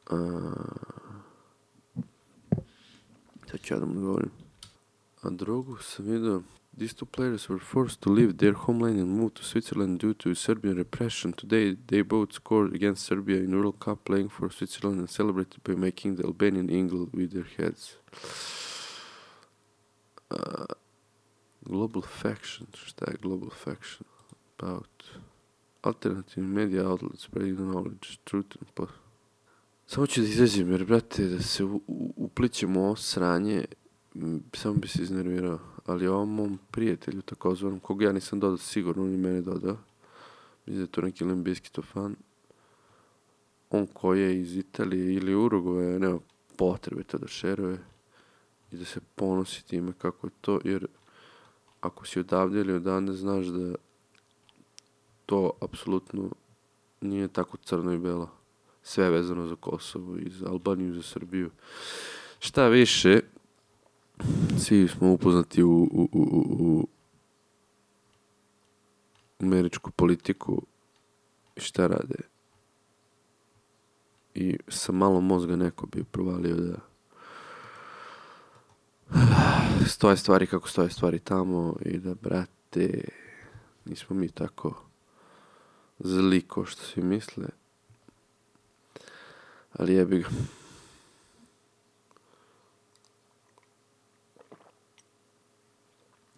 Uh, 0.09 1.03
sad. 3.53 4.31
A 5.25 5.31
drugu 5.31 5.83
sam 5.83 6.07
vidio 6.07 6.45
These 6.75 6.95
two 6.95 7.05
players 7.05 7.51
were 7.51 7.59
forced 7.59 8.01
to 8.01 8.09
leave 8.09 8.39
their 8.39 8.55
homeland 8.55 8.99
and 8.99 9.11
move 9.19 9.35
to 9.35 9.45
Switzerland 9.45 10.01
due 10.01 10.15
to 10.15 10.35
Serbian 10.35 10.77
repression. 10.79 11.35
Today, 11.35 11.77
they 11.87 12.01
both 12.01 12.33
scored 12.33 12.75
against 12.75 13.05
Serbia 13.05 13.41
in 13.41 13.55
World 13.55 13.79
Cup 13.79 14.07
playing 14.07 14.31
for 14.31 14.49
Switzerland 14.51 14.99
and 14.99 15.11
celebrated 15.11 15.63
by 15.63 15.75
making 15.75 16.17
the 16.17 16.25
Albanian 16.25 16.71
eagle 16.71 17.11
with 17.13 17.33
their 17.35 17.49
heads. 17.59 17.99
Uh, 20.33 20.65
global 21.61 22.03
faction. 22.03 22.67
Šta 22.75 23.05
je 23.11 23.17
global 23.23 23.51
faction? 23.51 24.05
About 24.59 25.05
alternative 25.83 26.47
media 26.47 26.89
outlets 26.89 27.23
spreading 27.25 27.59
knowledge, 27.59 28.19
truth 28.25 28.57
and 28.61 28.71
po... 28.75 28.87
Samo 29.87 30.07
ću 30.07 30.21
da 30.21 30.27
izađem, 30.27 30.71
jer, 30.71 30.85
brate, 30.85 31.25
da 31.25 31.43
se 31.43 31.65
u- 31.65 31.81
u- 31.87 32.15
uplićemo 32.17 32.81
u 32.81 32.85
ovo 32.85 32.97
sranje, 32.97 33.65
samo 34.53 34.75
bi 34.75 34.89
se 34.89 35.03
iznervirao. 35.03 35.59
Ali 35.87 36.07
ovom 36.07 36.35
mom 36.35 36.59
prijatelju, 36.71 37.23
takozvanom, 37.23 37.81
koga 37.81 38.05
ja 38.05 38.13
nisam 38.13 38.41
dodao 38.41 38.57
sigurno, 38.57 39.03
on 39.03 39.11
je 39.11 39.17
mene 39.17 39.41
dodao. 39.41 39.77
Mislim 40.67 40.77
da 40.77 40.83
je 40.83 40.87
to 40.93 41.01
neki 41.01 41.25
Limbiskito 41.25 41.83
fan. 41.83 42.17
On 43.71 43.87
koji 43.87 44.21
je 44.21 44.41
iz 44.41 44.57
Italije 44.57 45.15
ili 45.15 45.35
Uruguaja, 45.35 45.99
nema 45.99 46.19
potrebe 46.57 47.03
to 47.03 47.19
da 47.19 47.29
šeruje 47.29 47.79
i 48.73 48.77
da 48.77 48.85
se 48.85 49.01
ponosi 49.15 49.67
time 49.67 49.93
kako 49.99 50.27
je 50.27 50.31
to, 50.41 50.61
jer 50.65 50.87
ako 51.81 52.07
si 52.07 52.21
odavde 52.21 52.61
ili 52.61 52.73
odande, 52.73 53.13
znaš 53.13 53.47
da 53.47 53.75
to 55.27 55.51
apsolutno 55.61 56.31
nije 57.01 57.29
tako 57.29 57.57
crno 57.57 57.93
i 57.93 57.99
belo. 57.99 58.31
Sve 58.83 59.05
je 59.05 59.11
vezano 59.11 59.47
za 59.47 59.57
Kosovo 59.57 60.17
i 60.17 60.31
za 60.31 60.49
Albaniju 60.49 60.95
za 60.95 61.03
Srbiju. 61.03 61.51
Šta 62.39 62.69
više, 62.69 63.21
svi 64.59 64.89
smo 64.89 65.13
upoznati 65.13 65.63
u, 65.63 65.71
u, 65.71 66.09
u, 66.13 66.23
u, 66.23 66.79
u 66.79 66.89
američku 69.41 69.91
politiku 69.91 70.63
i 71.57 71.61
šta 71.61 71.87
rade. 71.87 72.17
I 74.35 74.59
sa 74.69 74.93
malo 74.93 75.21
mozga 75.21 75.57
neko 75.57 75.87
bi 75.87 76.05
provalio 76.05 76.57
da 76.57 76.92
stoje 79.87 80.17
stvari 80.17 80.47
kako 80.47 80.69
stoje 80.69 80.91
stvari 80.91 81.19
tamo 81.19 81.77
i 81.85 81.99
da, 81.99 82.15
brate, 82.15 83.09
nismo 83.85 84.17
mi 84.17 84.29
tako 84.29 84.75
zli 85.99 86.41
ko 86.41 86.65
što 86.65 86.83
svi 86.83 87.03
misle. 87.03 87.47
Ali 89.73 89.95
jebi 89.95 90.19
ga. 90.19 90.29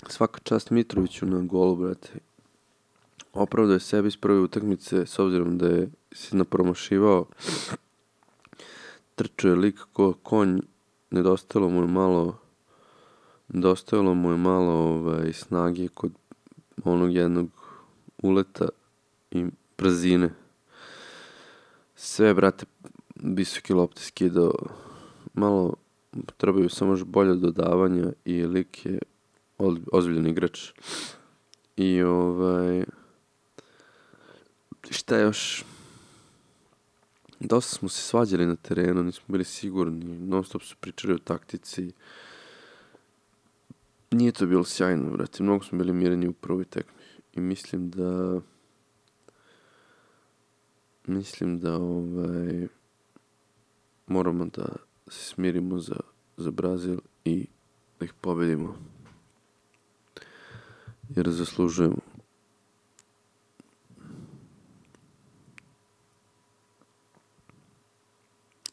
Svaka 0.09 0.41
čast 0.43 0.71
Mitroviću 0.71 1.27
na 1.27 1.41
golu, 1.41 1.77
brate. 1.77 2.13
Opravdao 3.33 3.75
je 3.75 3.81
sebi 3.81 4.09
iz 4.09 4.17
prve 4.17 4.41
utakmice, 4.41 5.07
s 5.07 5.19
obzirom 5.19 5.59
da 5.59 5.67
je 5.67 5.91
se 6.13 6.37
napromašivao. 6.37 7.27
Trčao 9.15 9.49
je 9.49 9.57
lik 9.57 9.81
ko 9.93 10.15
konj, 10.23 10.61
nedostajalo 11.11 11.71
mu 11.71 11.81
je 11.81 11.87
malo 11.87 12.44
nedostajalo 13.55 14.15
mu 14.15 14.31
je 14.31 14.37
malo 14.37 14.73
ovaj, 14.73 15.33
snage 15.33 15.89
kod 15.89 16.13
onog 16.85 17.15
jednog 17.15 17.51
uleta 18.23 18.69
i 19.31 19.45
brzine. 19.79 20.31
Sve, 21.97 22.35
brate, 22.35 22.67
visoke 23.15 23.75
lopte 23.75 24.03
skidao. 24.03 24.53
Malo 25.35 25.75
trebaju 26.37 26.69
samo 26.69 26.93
još 26.93 27.05
bolje 27.05 27.35
dodavanja 27.35 28.13
i 28.25 28.43
lik 28.43 28.87
je 28.87 28.99
ozbiljan 29.93 30.27
igrač. 30.27 30.73
I 31.77 32.03
ovaj... 32.03 32.85
Šta 34.91 35.19
još? 35.19 35.65
Dosta 37.41 37.77
smo 37.77 37.89
se 37.89 38.03
svađali 38.03 38.47
na 38.47 38.57
terenu, 38.57 39.03
nismo 39.03 39.25
bili 39.29 39.45
sigurni, 39.45 40.19
non 40.19 40.45
stop 40.45 40.63
su 40.63 40.77
pričali 40.81 41.15
o 41.15 41.19
taktici. 41.19 41.93
Nije 44.15 44.33
to 44.33 44.47
bilo 44.47 44.65
sjajno, 44.65 45.11
brate, 45.11 45.43
mnogo 45.43 45.65
smo 45.65 45.79
bili 45.79 45.93
mireni 45.93 46.29
u 46.29 46.33
prvoj 46.33 46.65
tekmi. 46.65 46.93
I 47.33 47.41
mislim 47.41 47.91
da... 47.91 48.41
Mislim 51.07 51.59
da 51.59 51.77
ovaj... 51.77 52.69
Moramo 54.07 54.45
da 54.45 54.77
se 55.09 55.25
smirimo 55.25 55.79
za, 55.79 55.97
za 56.37 56.51
Brazil 56.51 56.99
i 57.25 57.47
da 57.99 58.05
ih 58.05 58.13
pobedimo. 58.21 58.77
Jer 61.09 61.31
zaslužujemo. 61.31 62.01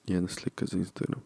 Jedna 0.08 0.27
slika 0.27 0.65
za 0.65 0.77
Instagram. 0.77 1.21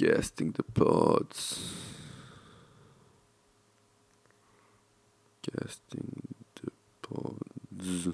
Casting 0.00 0.52
the 0.52 0.62
pods. 0.62 1.58
Casting 5.42 6.22
the 6.54 6.70
pods. 7.02 8.08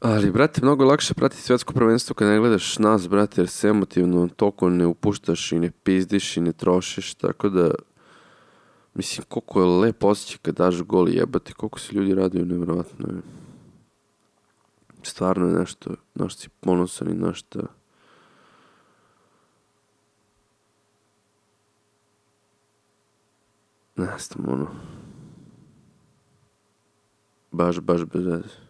Ali, 0.00 0.30
brate, 0.30 0.60
mnogo 0.62 0.84
lakše 0.84 1.14
pratiti 1.14 1.42
svetsko 1.42 1.72
prvenstvo 1.72 2.14
kad 2.14 2.28
ne 2.28 2.38
gledaš 2.38 2.78
nas, 2.78 3.08
brate, 3.08 3.40
jer 3.40 3.48
se 3.48 3.68
emotivno 3.68 4.28
toliko 4.36 4.68
ne 4.68 4.86
upuštaš 4.86 5.52
i 5.52 5.58
ne 5.58 5.70
pizdiš 5.70 6.36
i 6.36 6.40
ne 6.40 6.52
trošiš, 6.52 7.14
tako 7.14 7.48
da, 7.48 7.70
mislim, 8.96 9.24
koliko 9.28 9.60
je 9.60 9.66
lep 9.66 10.04
osjećaj 10.04 10.38
kad 10.42 10.54
daš 10.54 10.82
gol 10.82 11.08
i 11.08 11.14
jebate, 11.14 11.52
koliko 11.52 11.78
se 11.78 11.92
ljudi 11.92 12.14
raduju, 12.14 12.46
nevjerojatno 12.46 13.08
je. 13.08 13.20
Stvarno 15.02 15.46
je 15.46 15.58
nešto, 15.58 15.94
naš 16.14 16.36
si 16.36 16.48
ponosan 16.60 17.08
i 17.08 17.14
našta... 17.14 17.60
Ne 23.96 24.18
znam, 24.18 24.48
ono... 24.48 24.66
Baš, 27.52 27.80
baš 27.80 28.04
bez 28.04 28.26
veze. 28.26 28.66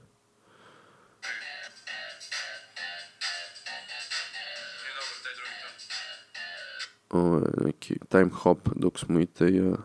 Ovo 7.10 7.36
je 7.36 7.64
neki 7.64 7.98
time 8.08 8.30
hop 8.30 8.68
dok 8.74 8.98
smo 8.98 9.20
i 9.20 9.28
ja, 9.40 9.76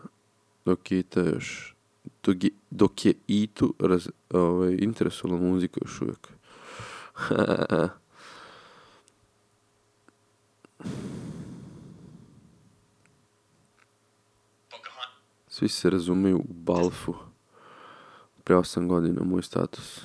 dok 0.65 0.91
je 0.91 0.99
Ita 0.99 1.21
još, 1.21 1.75
dok 2.23 2.43
je, 2.43 2.49
dok 2.69 3.05
je 3.05 3.13
Itu 3.27 3.73
raz, 3.79 4.07
ovaj, 4.29 4.77
interesovala 4.79 5.41
muzika 5.41 5.79
još 5.83 6.01
uvijek. 6.01 6.27
Svi 15.47 15.69
se 15.69 15.89
razumeju 15.89 16.37
u 16.37 16.53
Balfu. 16.53 17.13
Pre 18.43 18.55
8 18.55 18.87
godina 18.87 19.23
moj 19.23 19.41
status. 19.41 20.01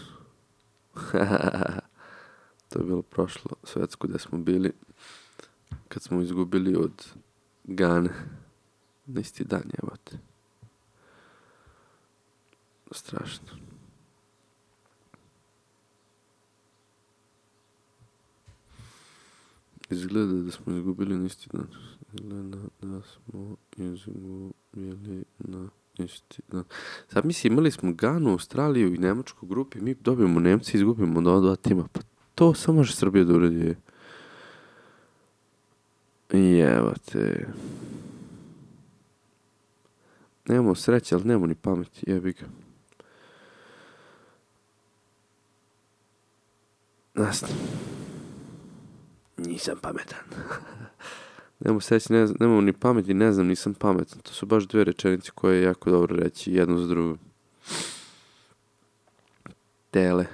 to 2.68 2.78
je 2.78 2.84
bilo 2.84 3.02
prošlo 3.02 3.50
svetsko 3.64 4.06
gde 4.06 4.18
smo 4.18 4.38
bili 4.38 4.72
kad 5.88 6.02
smo 6.02 6.20
izgubili 6.20 6.76
od 6.76 7.06
Gane 7.64 8.10
na 9.06 9.20
isti 9.20 9.44
dan, 9.44 9.62
jebate. 9.82 10.18
Strašno. 12.90 13.46
Izgleda 19.90 20.32
da 20.32 20.50
smo 20.50 20.76
izgubili 20.76 21.18
na 21.18 21.26
isti 21.26 21.48
dan. 21.52 21.66
Izgleda 22.14 22.58
da 22.82 23.02
smo 23.02 23.56
izgubili 23.76 25.24
na 25.38 25.68
isti 25.98 26.42
dan. 26.48 26.64
Sad 27.08 27.26
misli, 27.26 27.48
imali 27.48 27.70
smo 27.70 27.92
Ganu, 27.92 28.30
Australiju 28.30 28.94
i 28.94 28.98
Nemačku 28.98 29.46
grupi, 29.46 29.80
mi 29.80 29.94
dobijemo 29.94 30.40
Nemci 30.40 30.76
i 30.76 30.78
izgubimo 30.78 31.20
do 31.20 31.40
dva 31.40 31.56
tima. 31.56 31.88
Pa 31.92 32.00
to 32.34 32.54
samo 32.54 32.76
može 32.76 32.92
Srbija 32.92 33.24
da 33.24 33.34
uradi. 33.34 33.74
I 36.32 36.58
evo 36.58 36.92
te. 37.12 37.48
Nemamo 40.48 40.74
sreće, 40.74 41.14
ali 41.14 41.24
nemamo 41.24 41.46
ni 41.46 41.54
pameti, 41.54 42.10
jebi 42.10 42.32
ga. 42.32 42.46
Nastim. 47.16 47.56
Nisam 49.36 49.78
pametan. 49.82 50.18
nemamo 51.60 51.80
sreće, 51.86 52.12
ne, 52.12 52.26
nemamo 52.40 52.60
ni 52.60 52.72
pameti, 52.72 53.14
ne 53.14 53.32
znam, 53.32 53.46
nisam 53.46 53.74
pametan. 53.74 54.18
To 54.18 54.32
su 54.32 54.46
baš 54.46 54.64
dve 54.64 54.84
rečenice 54.84 55.30
koje 55.34 55.56
je 55.56 55.62
jako 55.62 55.90
dobro 55.90 56.16
reći, 56.16 56.52
jednu 56.52 56.78
za 56.78 56.86
drugu. 56.86 57.18
Tele. 59.90 60.26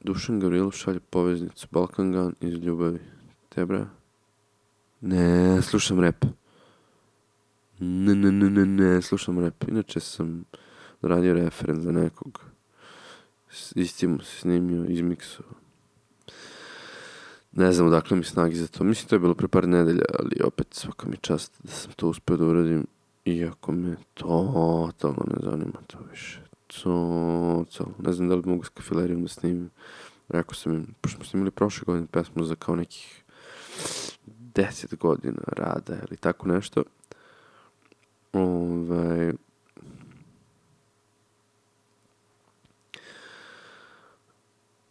Dušan 0.00 0.40
Gavrilov 0.40 0.70
šalje 0.70 1.00
poveznicu 1.00 1.68
Balkan 1.70 2.12
Gun 2.12 2.34
iz 2.40 2.54
ljubavi. 2.54 3.00
Tebra? 3.48 3.86
Ne, 5.00 5.62
slušam 5.62 6.00
rap. 6.00 6.24
Ne, 7.78 8.14
ne, 8.14 8.32
ne, 8.32 8.50
ne, 8.50 8.66
ne, 8.66 9.02
slušam 9.02 9.38
rap. 9.38 9.64
Inače 9.68 10.00
sam 10.00 10.44
radio 11.02 11.34
referent 11.34 11.82
za 11.82 11.92
nekog. 11.92 12.47
Se 13.50 13.86
snimio, 14.24 14.84
izmiksao. 14.84 15.46
Ne 17.52 17.72
znam 17.72 17.86
odakle 17.86 18.16
mi 18.16 18.24
snagi 18.24 18.56
za 18.56 18.66
to. 18.66 18.84
Mislim 18.84 19.08
to 19.08 19.14
je 19.14 19.20
bilo 19.20 19.34
pre 19.34 19.48
par 19.48 19.68
nedelja, 19.68 20.04
ali 20.18 20.40
opet 20.44 20.66
svaka 20.70 21.08
mi 21.08 21.16
čast 21.16 21.52
da 21.62 21.72
sam 21.72 21.92
to 21.92 22.08
uspio 22.08 22.36
da 22.36 22.44
uradim. 22.44 22.86
Iako 23.24 23.72
me 23.72 23.96
totalno 24.14 25.24
ne 25.26 25.50
zanima 25.50 25.78
to 25.86 25.98
više. 26.10 26.40
Totalno. 26.66 27.94
Ne 27.98 28.12
znam 28.12 28.28
da 28.28 28.34
li 28.34 28.42
mogu 28.46 28.64
s 28.64 28.68
kafilerijom 28.68 29.22
da 29.22 29.28
snimim. 29.28 29.70
Rekao 30.28 30.54
sam 30.54 30.72
im, 30.72 30.94
pošto 31.00 31.16
smo 31.16 31.24
snimili 31.24 31.50
prošle 31.50 31.84
godine 31.84 32.06
pesmu 32.06 32.44
za 32.44 32.54
kao 32.54 32.76
nekih 32.76 33.24
10 34.54 34.96
godina 34.96 35.42
rada 35.46 35.96
ili 36.08 36.16
tako 36.16 36.48
nešto. 36.48 36.82
Ovaj, 38.32 39.32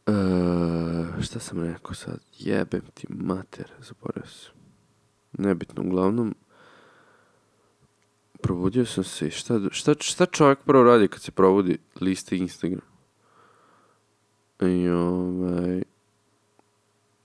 E, 0.07 0.11
šta 1.21 1.39
sam 1.39 1.63
rekao 1.63 1.93
sad? 1.93 2.19
Jebem 2.37 2.81
ti 2.93 3.07
mater, 3.09 3.71
zaboravio 3.79 4.29
sam. 4.29 4.53
Nebitno, 5.37 5.83
uglavnom, 5.83 6.35
probudio 8.41 8.85
sam 8.85 9.03
se 9.03 9.27
i 9.27 9.31
šta, 9.31 9.59
šta, 9.71 9.93
šta 9.99 10.25
čovjek 10.25 10.59
prvo 10.65 10.83
radi 10.83 11.07
kad 11.07 11.21
se 11.21 11.31
probudi 11.31 11.77
liste 12.01 12.37
Instagram? 12.37 12.81
I 14.61 14.89
ovaj, 14.89 15.83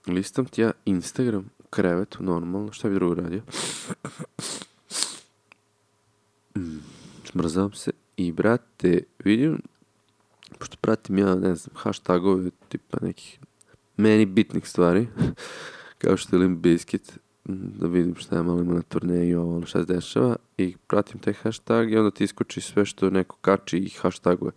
listam 0.06 0.46
ti 0.46 0.60
ja 0.60 0.72
Instagram 0.84 1.50
krevetu, 1.70 2.22
normalno, 2.22 2.72
šta 2.72 2.88
bi 2.88 2.94
drugo 2.94 3.14
radio? 3.14 3.42
Mm, 6.56 6.78
smrzavam 7.24 7.72
se 7.72 7.90
i 8.16 8.32
brate, 8.32 9.02
vidim, 9.24 9.62
pošto 10.58 10.76
pratim 10.80 11.18
ja, 11.18 11.34
ne 11.34 11.54
znam, 11.54 11.76
hashtagove 11.76 12.50
tipa 12.68 12.98
nekih 13.00 13.38
meni 13.96 14.26
bitnih 14.26 14.68
stvari, 14.68 15.08
kao 16.02 16.16
što 16.16 16.36
je 16.36 16.40
Limp 16.40 16.58
Bizkit, 16.58 17.18
da 17.44 17.86
vidim 17.86 18.14
šta 18.14 18.36
je 18.36 18.42
malo 18.42 18.60
ima 18.60 18.74
na 18.74 18.82
turneji 18.82 19.28
i 19.28 19.34
ovo, 19.34 19.56
ono 19.56 19.66
šta 19.66 19.78
se 19.78 19.94
dešava, 19.94 20.36
i 20.58 20.76
pratim 20.86 21.20
taj 21.20 21.32
hashtag 21.32 21.92
i 21.92 21.96
onda 21.96 22.10
ti 22.10 22.24
iskoči 22.24 22.60
sve 22.60 22.84
što 22.84 23.10
neko 23.10 23.36
kači 23.40 23.78
i 23.78 23.88
hashtaguje. 23.88 24.52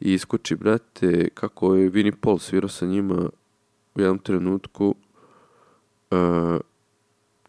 I 0.00 0.12
iskoči, 0.12 0.56
brate, 0.56 1.28
kako 1.34 1.74
je 1.74 1.88
Vinnie 1.88 2.12
Paul 2.20 2.38
svirao 2.38 2.68
sa 2.68 2.86
njima 2.86 3.28
u 3.94 4.00
jednom 4.00 4.18
trenutku, 4.18 4.94
uh, 6.10 6.60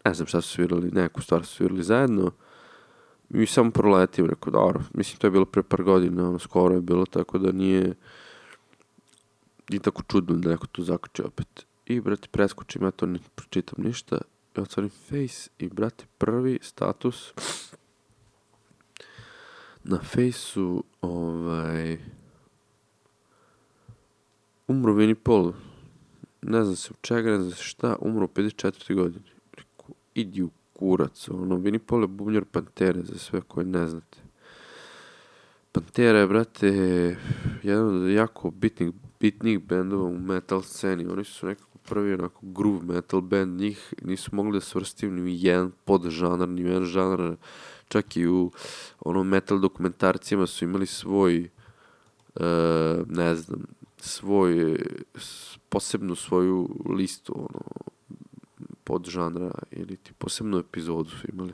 ne 0.04 0.14
znam 0.14 0.26
šta 0.26 0.40
su 0.40 0.48
svirali, 0.48 0.90
neku 0.90 1.22
stvar 1.22 1.46
su 1.46 1.54
svirali 1.54 1.82
zajedno, 1.82 2.30
i 3.30 3.46
samo 3.46 3.70
proletim, 3.70 4.26
rekao, 4.26 4.50
dobro, 4.50 4.82
mislim, 4.94 5.18
to 5.18 5.26
je 5.26 5.30
bilo 5.30 5.44
pre 5.44 5.62
par 5.62 5.82
godina, 5.82 6.28
ono, 6.28 6.38
skoro 6.38 6.74
je 6.74 6.80
bilo, 6.80 7.06
tako 7.06 7.38
da 7.38 7.52
nije, 7.52 7.94
nije 9.70 9.80
tako 9.80 10.02
čudno 10.02 10.36
da 10.36 10.50
neko 10.50 10.66
tu 10.66 10.82
zakači 10.82 11.22
opet. 11.22 11.66
I, 11.86 12.00
brate, 12.00 12.28
preskočim, 12.30 12.82
ja 12.82 12.90
to 12.90 13.06
ne 13.06 13.18
pročitam 13.34 13.84
ništa, 13.84 14.18
i 14.56 14.60
otvorim 14.60 14.90
face 14.90 15.50
i, 15.58 15.68
brate, 15.68 16.04
prvi 16.18 16.58
status 16.62 17.32
na 19.84 19.98
fejsu, 19.98 20.84
ovaj, 21.00 21.98
umro 24.68 24.92
Vinnie 24.92 25.14
Paul, 25.14 25.52
ne 26.42 26.64
znam 26.64 26.76
se 26.76 26.92
u 26.92 26.96
čega, 27.00 27.30
ne 27.30 27.38
znam 27.38 27.52
se 27.52 27.62
šta, 27.62 27.96
umro 28.00 28.24
u 28.24 28.28
54. 28.28 28.94
godini. 28.94 29.24
Rekao, 29.52 29.94
idi 30.14 30.42
u 30.42 30.50
kurac, 30.78 31.28
ono, 31.28 31.56
Vinnie 31.56 31.80
Paul 31.86 32.02
je 32.02 32.06
bubnjar 32.06 32.44
Pantere, 32.44 33.02
za 33.02 33.18
sve 33.18 33.40
koje 33.40 33.66
ne 33.66 33.86
znate. 33.86 34.18
Pantera 35.72 36.18
je, 36.18 36.26
brate, 36.26 36.68
jedan 37.62 38.04
od 38.04 38.10
jako 38.10 38.50
bitnih, 38.50 38.90
bitnih 39.20 39.58
bendova 39.64 40.04
u 40.04 40.18
metal 40.18 40.62
sceni. 40.62 41.06
Oni 41.06 41.24
su 41.24 41.46
nekako 41.46 41.78
prvi 41.88 42.14
onako 42.14 42.40
groove 42.42 42.94
metal 42.94 43.20
band, 43.20 43.60
njih 43.60 43.94
nisu 44.02 44.30
mogli 44.32 44.52
da 44.52 44.60
svrstim 44.60 45.24
ni 45.24 45.44
jedan 45.44 45.72
podžanar, 45.84 46.48
ni 46.48 46.62
jedan 46.62 46.84
žanar. 46.84 47.36
Čak 47.88 48.16
i 48.16 48.26
u 48.26 48.50
ono 49.00 49.24
metal 49.24 49.58
dokumentarcijama 49.58 50.46
su 50.46 50.64
imali 50.64 50.86
svoj, 50.86 51.36
e, 51.44 51.50
ne 53.06 53.34
znam, 53.34 53.66
svoj, 53.96 54.78
posebnu 55.68 56.14
svoju 56.14 56.68
listu, 56.88 57.34
ono, 57.36 57.60
podžanra 58.88 59.50
ili 59.70 59.96
ti 59.96 60.12
posebnu 60.18 60.58
epizodu 60.58 61.10
su 61.10 61.26
imali. 61.32 61.52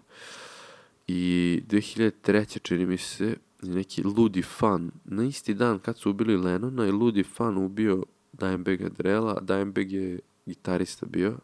I 1.07 1.63
2003. 1.69 2.63
čini 2.63 2.87
mi 2.87 2.99
se 2.99 3.37
neki 3.63 4.03
ludi 4.03 4.43
fan 4.43 4.91
na 5.05 5.25
isti 5.25 5.55
dan 5.55 5.79
kad 5.79 5.99
su 5.99 6.11
ubili 6.11 6.37
Lennona 6.37 6.85
je 6.85 6.93
ludi 6.93 7.23
fan 7.23 7.59
ubio 7.59 8.03
Dimebag 8.33 8.97
Drela, 8.97 9.37
a 9.37 9.41
Dimebag 9.41 9.93
je 9.93 10.19
gitarista 10.47 11.07
bio. 11.07 11.31
Uh, 11.31 11.37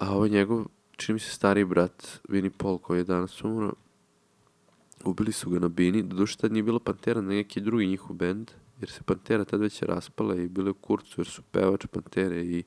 a 0.00 0.10
ovo 0.10 0.24
je 0.24 0.30
njegov, 0.30 0.64
čini 0.96 1.14
mi 1.14 1.20
se 1.20 1.30
stari 1.30 1.64
brat, 1.64 2.20
Vinnie 2.28 2.50
Paul 2.56 2.78
koji 2.78 2.98
je 2.98 3.04
danas 3.04 3.44
umro. 3.44 3.72
Ubili 5.04 5.32
su 5.32 5.50
ga 5.50 5.58
na 5.58 5.68
bini, 5.68 6.02
doduše 6.02 6.36
tad 6.36 6.52
nije 6.52 6.62
bilo 6.62 6.78
Pantera, 6.78 7.20
nego 7.20 7.32
neki 7.32 7.60
drugi 7.60 7.86
njihov 7.86 8.16
band, 8.16 8.50
jer 8.80 8.90
se 8.90 9.02
Pantera 9.02 9.44
tad 9.44 9.60
već 9.60 9.82
je 9.82 9.88
raspala 9.88 10.36
i 10.36 10.48
bile 10.48 10.70
u 10.70 10.74
kurcu, 10.74 11.20
jer 11.20 11.26
su 11.26 11.42
pevač 11.42 11.86
Pantere 11.86 12.44
i 12.44 12.64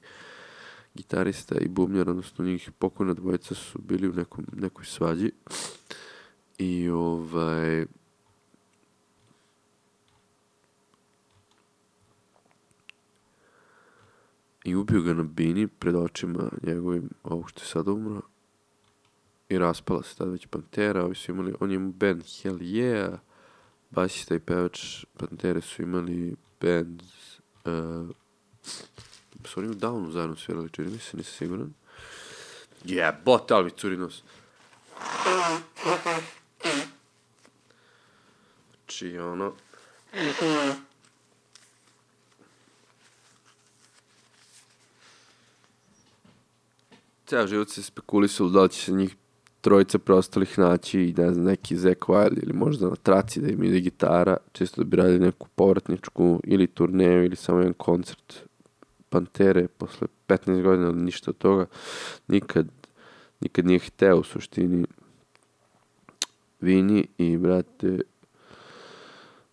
gitarista 0.95 1.55
i 1.57 1.67
bubnjar, 1.67 2.09
odnosno 2.09 2.45
njih 2.45 2.71
pokojna 2.79 3.13
dvojica 3.13 3.55
su 3.55 3.79
bili 3.81 4.09
u 4.09 4.13
nekom, 4.13 4.45
nekoj 4.53 4.85
svađi. 4.85 5.31
I 6.57 6.89
ovaj... 6.89 7.85
I 14.63 14.75
ubio 14.75 15.01
ga 15.01 15.13
na 15.13 15.23
bini 15.23 15.67
pred 15.67 15.95
očima 15.95 16.49
njegovim, 16.63 17.09
ovog 17.23 17.49
što 17.49 17.61
je 17.61 17.65
sad 17.65 17.87
umro. 17.87 18.21
I 19.49 19.57
raspala 19.57 20.03
se 20.03 20.15
tada 20.15 20.31
već 20.31 20.47
Pantera, 20.47 21.05
ovi 21.05 21.15
su 21.15 21.31
imali, 21.31 21.53
on 21.59 21.71
je 21.71 21.75
imao 21.75 21.91
band 21.91 22.23
Hell 22.41 22.57
Yeah, 22.57 23.17
basista 23.91 24.35
i 24.35 24.39
pevač 24.39 25.05
Pantere 25.17 25.61
su 25.61 25.81
imali 25.81 26.35
band 26.61 27.01
uh, 27.65 28.15
su 29.47 29.59
oni 29.59 29.69
u 29.69 29.73
Downu 29.73 30.11
zajedno 30.11 30.35
svirali, 30.35 30.69
čini 30.69 30.91
mi 30.91 30.99
se, 30.99 31.17
nisam 31.17 31.33
siguran. 31.33 31.73
Jebote, 32.83 33.53
ali 33.53 33.65
mi 33.65 33.71
curi 33.71 33.97
nos. 33.97 34.23
Znači, 38.85 39.17
ono... 39.17 39.53
Ceo 47.25 47.47
život 47.47 47.69
se 47.69 47.83
spekulisalo 47.83 48.49
da 48.49 48.61
li 48.61 48.69
će 48.69 48.81
se 48.81 48.91
njih 48.91 49.15
trojica 49.61 49.99
preostalih 49.99 50.59
naći 50.59 51.01
i 51.01 51.13
ne 51.17 51.33
znam, 51.33 51.45
neki 51.45 51.77
Zack 51.77 51.99
Wilde 51.99 52.43
ili 52.43 52.53
možda 52.53 52.89
na 52.89 52.95
traci 52.95 53.41
da 53.41 53.47
im 53.47 53.63
ide 53.63 53.79
gitara, 53.79 54.37
čisto 54.53 54.83
da 54.83 54.89
bi 54.89 54.97
radili 54.97 55.19
neku 55.19 55.47
povratničku 55.55 56.41
ili 56.43 56.67
turneju 56.67 57.25
ili 57.25 57.35
samo 57.35 57.59
jedan 57.59 57.73
koncert 57.73 58.33
Pantere 59.09 59.67
posle 59.67 60.07
15 60.27 60.61
godina, 60.61 60.87
ali 60.87 61.01
ništa 61.01 61.31
od 61.31 61.37
toga 61.37 61.65
nikad, 62.27 62.67
nikad 63.39 63.65
nije 63.65 63.79
hteo 63.79 64.17
u 64.17 64.23
suštini. 64.23 64.85
Vini 66.61 67.07
i 67.17 67.37
brate 67.37 67.99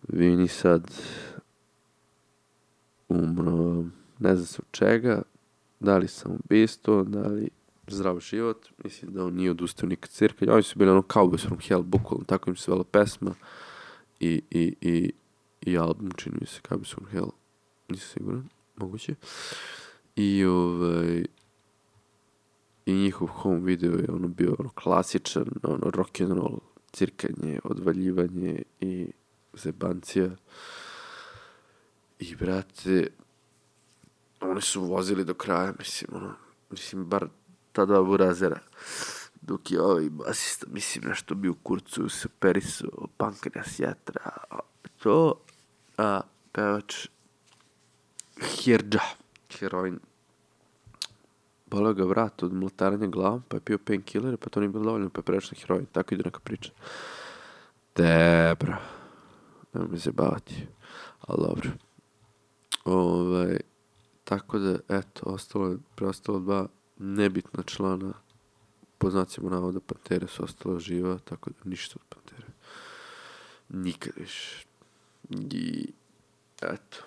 Vini 0.07 0.47
sad 0.47 0.91
umro 3.09 3.83
ne 4.19 4.35
znam 4.35 4.45
se 4.45 4.61
od 4.61 4.71
čega 4.71 5.21
da 5.79 5.97
li 5.97 6.07
sam 6.07 6.31
ubistvo, 6.31 7.03
da 7.03 7.27
li 7.27 7.49
zdrav 7.87 8.19
život, 8.19 8.67
mislim 8.83 9.13
da 9.13 9.25
on 9.25 9.33
nije 9.33 9.51
odustao 9.51 9.89
nikad 9.89 10.09
cirka, 10.09 10.53
oni 10.53 10.63
su 10.63 10.79
bili 10.79 10.91
ono 10.91 11.01
Cowboys 11.01 11.45
from 11.45 11.59
Hell, 11.59 11.83
bukvalno 11.83 12.25
tako 12.25 12.49
im 12.49 12.55
se 12.55 12.63
zvala 12.65 12.83
pesma 12.83 13.35
i, 14.19 14.41
i, 14.51 14.75
i, 14.81 15.11
i 15.61 15.77
album, 15.77 16.11
čini 16.17 16.35
mi 16.41 16.47
se, 16.47 16.61
Cabs 16.69 16.89
from 16.89 17.05
Hell, 17.11 17.29
nisam 17.89 18.09
siguran, 18.13 18.49
moguće. 18.75 19.15
I 20.15 20.45
ovaj, 20.45 21.25
i 22.85 22.93
njihov 22.93 23.27
home 23.27 23.59
video 23.59 23.91
je 23.91 24.05
ono 24.09 24.27
bio 24.27 24.55
ono 24.59 24.69
klasičan, 24.69 25.45
ono 25.63 25.89
rock 25.89 26.21
and 26.21 26.31
roll, 26.31 26.59
cirkanje, 26.93 27.59
odvaljivanje 27.63 28.61
i 28.79 29.07
zebancija. 29.53 30.29
I 32.19 32.35
brate, 32.35 33.07
oni 34.41 34.61
su 34.61 34.83
vozili 34.83 35.25
do 35.25 35.33
kraja, 35.33 35.73
mislim, 35.79 36.09
ono, 36.13 36.33
mislim, 36.69 37.05
bar 37.05 37.27
ta 37.71 37.85
dva 37.85 38.03
burazera. 38.03 38.59
Dok 39.41 39.71
je 39.71 39.81
ovaj 39.81 40.09
basista, 40.09 40.65
mislim, 40.69 41.05
nešto 41.09 41.35
bio 41.35 41.51
u 41.51 41.55
kurcu, 41.63 42.09
se 42.09 42.27
perisu, 42.39 43.09
pankreas, 43.17 43.79
jetra, 43.79 44.31
to, 44.97 45.41
a 45.97 46.21
pevač 46.51 47.07
Hirđa, 48.43 49.01
heroin, 49.59 49.99
boleo 51.65 51.93
ga 51.93 52.05
vrat 52.05 52.43
od 52.43 52.53
mlataranja 52.53 53.07
glavom, 53.07 53.43
pa 53.47 53.57
je 53.57 53.61
pio 53.61 53.77
painkiller, 53.77 54.37
pa 54.37 54.49
to 54.49 54.59
nije 54.59 54.69
bilo 54.69 54.83
dovoljno, 54.83 55.09
pa 55.09 55.19
je 55.19 55.23
prešao 55.23 55.59
heroin. 55.61 55.85
Tako 55.85 56.15
ide 56.15 56.23
neka 56.23 56.39
priča. 56.39 56.71
Debra. 57.95 58.77
Nemo 59.73 59.87
mi 59.87 59.99
se 59.99 60.11
bavati. 60.11 60.67
Ali 61.21 61.43
dobro. 61.47 61.69
Ovaj, 62.85 63.59
tako 64.23 64.59
da, 64.59 64.77
eto, 64.89 65.21
ostalo 65.25 65.67
je, 65.67 65.77
preostalo 65.95 66.39
dva 66.39 66.67
nebitna 66.97 67.63
člana 67.63 68.13
po 68.97 69.09
znacima 69.09 69.49
navoda 69.49 69.79
Pantere 69.79 70.27
su 70.27 70.43
ostala 70.43 70.79
živa, 70.79 71.17
tako 71.25 71.49
da 71.49 71.69
ništa 71.69 71.95
od 71.95 72.15
Pantere. 72.15 72.47
Nikad 73.69 74.13
više. 74.17 74.65
I, 75.29 75.87
eto, 76.61 76.97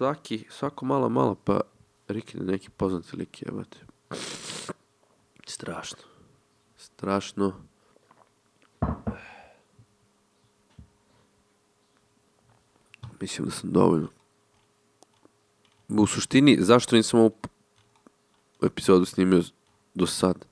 svaki, 0.00 0.44
svako 0.50 0.86
malo, 0.86 1.08
malo, 1.08 1.34
pa 1.34 1.60
Rikine 2.08 2.44
neki 2.44 2.70
poznati 2.70 3.16
lik 3.16 3.42
jebate. 3.42 3.78
Strašno. 5.46 5.98
Strašno. 6.76 7.52
Mislim 13.20 13.44
da 13.44 13.50
sam 13.50 13.72
dovoljno. 13.72 14.08
U 15.88 16.06
suštini, 16.06 16.56
zašto 16.60 16.96
nisam 16.96 17.20
ovu 17.20 17.32
epizodu 18.62 19.04
snimio 19.04 19.42
do 19.94 20.06
sad? 20.06 20.46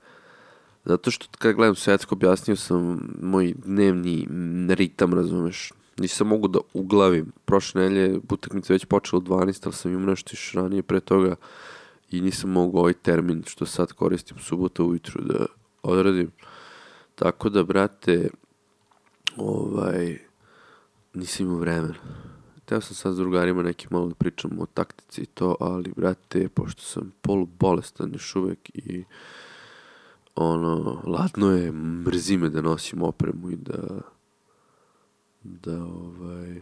Zato 0.85 1.11
što 1.11 1.25
kad 1.37 1.55
gledam 1.55 1.75
svetsko, 1.75 2.15
objasnio 2.15 2.55
sam 2.55 3.09
moj 3.21 3.53
dnevni 3.57 4.27
ritam, 4.75 5.13
razumeš. 5.13 5.71
Nisam 5.99 6.27
mogu 6.27 6.47
da 6.47 6.59
uglavim. 6.73 7.31
Prošle 7.45 7.81
nelje 7.81 8.19
utakmica 8.29 8.73
već 8.73 8.85
počela 8.85 9.17
u 9.17 9.21
12, 9.21 9.61
ali 9.65 9.73
sam 9.73 9.91
imao 9.91 10.05
nešto 10.05 10.29
još 10.31 10.53
ranije 10.53 10.83
pre 10.83 10.99
toga 10.99 11.35
i 12.11 12.21
nisam 12.21 12.49
mogao 12.49 12.81
ovaj 12.81 12.93
termin 12.93 13.43
što 13.47 13.65
sad 13.65 13.93
koristim 13.93 14.37
subota 14.39 14.83
ujutru 14.83 15.23
da 15.23 15.45
odradim. 15.83 16.31
Tako 17.15 17.49
da, 17.49 17.63
brate, 17.63 18.29
ovaj, 19.37 20.19
nisam 21.13 21.45
imao 21.45 21.59
vremena. 21.59 21.95
Teo 22.65 22.81
sam 22.81 22.95
sad 22.95 23.13
s 23.13 23.17
drugarima 23.17 23.63
neki 23.63 23.87
malo 23.91 24.07
da 24.07 24.15
pričam 24.15 24.51
o 24.59 24.65
taktici 24.65 25.21
i 25.21 25.25
to, 25.25 25.55
ali, 25.59 25.93
brate, 25.95 26.49
pošto 26.49 26.81
sam 26.81 27.11
polu 27.21 27.45
bolestan 27.45 28.13
još 28.13 28.35
uvek 28.35 28.69
i 28.73 29.03
ono, 30.35 31.01
ladno 31.05 31.51
je, 31.51 31.71
mrzi 31.71 32.37
me 32.37 32.49
da 32.49 32.61
nosim 32.61 33.01
opremu 33.01 33.51
i 33.51 33.55
da 33.55 34.01
da 35.43 35.83
ovaj 35.83 36.61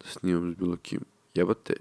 da 0.00 0.06
snimam 0.06 0.52
s 0.52 0.56
bilo 0.56 0.76
kim. 0.76 1.00
Jebate, 1.34 1.74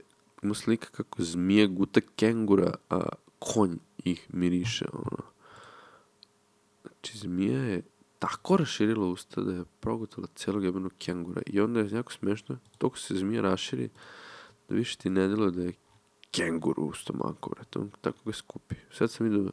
ima 0.43 0.53
slika 0.53 0.88
kako 0.91 1.24
zmija 1.24 1.68
guta 1.68 2.01
kengura, 2.16 2.74
a 2.89 3.01
konj 3.39 3.78
ih 3.97 4.28
miriše, 4.34 4.86
ono. 4.93 5.24
Znači, 6.82 7.18
zmija 7.18 7.64
je 7.64 7.82
tako 8.20 8.58
raširila 8.58 9.08
usta 9.08 9.41
da 9.41 9.53
je 9.53 9.66
progutala 9.80 10.28
celog 10.36 10.64
jebenog 10.64 10.93
kengura. 10.97 11.41
I 11.45 11.62
onda 11.62 11.80
je 11.80 11.91
jako 11.91 12.12
smešno, 12.12 12.58
toliko 12.78 12.97
se 12.97 13.16
zmija 13.16 13.41
raširi, 13.41 13.89
da 14.70 14.76
više 14.76 14.97
ti 14.97 15.10
ne 15.10 15.28
delo 15.28 15.51
da 15.51 15.64
je 15.64 15.74
kenguru 16.32 16.84
u 16.84 16.93
stomaku. 16.93 17.51
On 17.76 17.91
tako 18.01 18.18
ga 18.26 18.34
skupi. 18.34 18.76
Sad 18.91 19.12
sam 19.12 19.30
vidio 19.30 19.51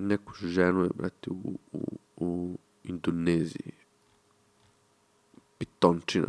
neku 0.00 0.32
ženu 0.34 0.82
je, 0.82 0.90
brate, 0.94 1.30
u, 1.30 1.58
u, 1.72 1.98
u 2.16 2.58
Indoneziji. 2.84 3.72
Pitončina 5.58 6.28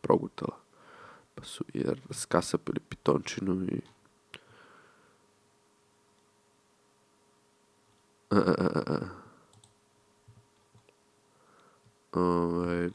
progutala. 0.00 0.56
Pa 1.34 1.44
su 1.44 1.64
jer 1.74 2.00
skasapili 2.10 2.80
pitončinu 2.88 3.64
i 3.64 3.80
a, 8.30 8.36
a, 8.36 8.54
a, 8.58 8.82
a. 8.86 8.98
Ovaj... 12.12 12.90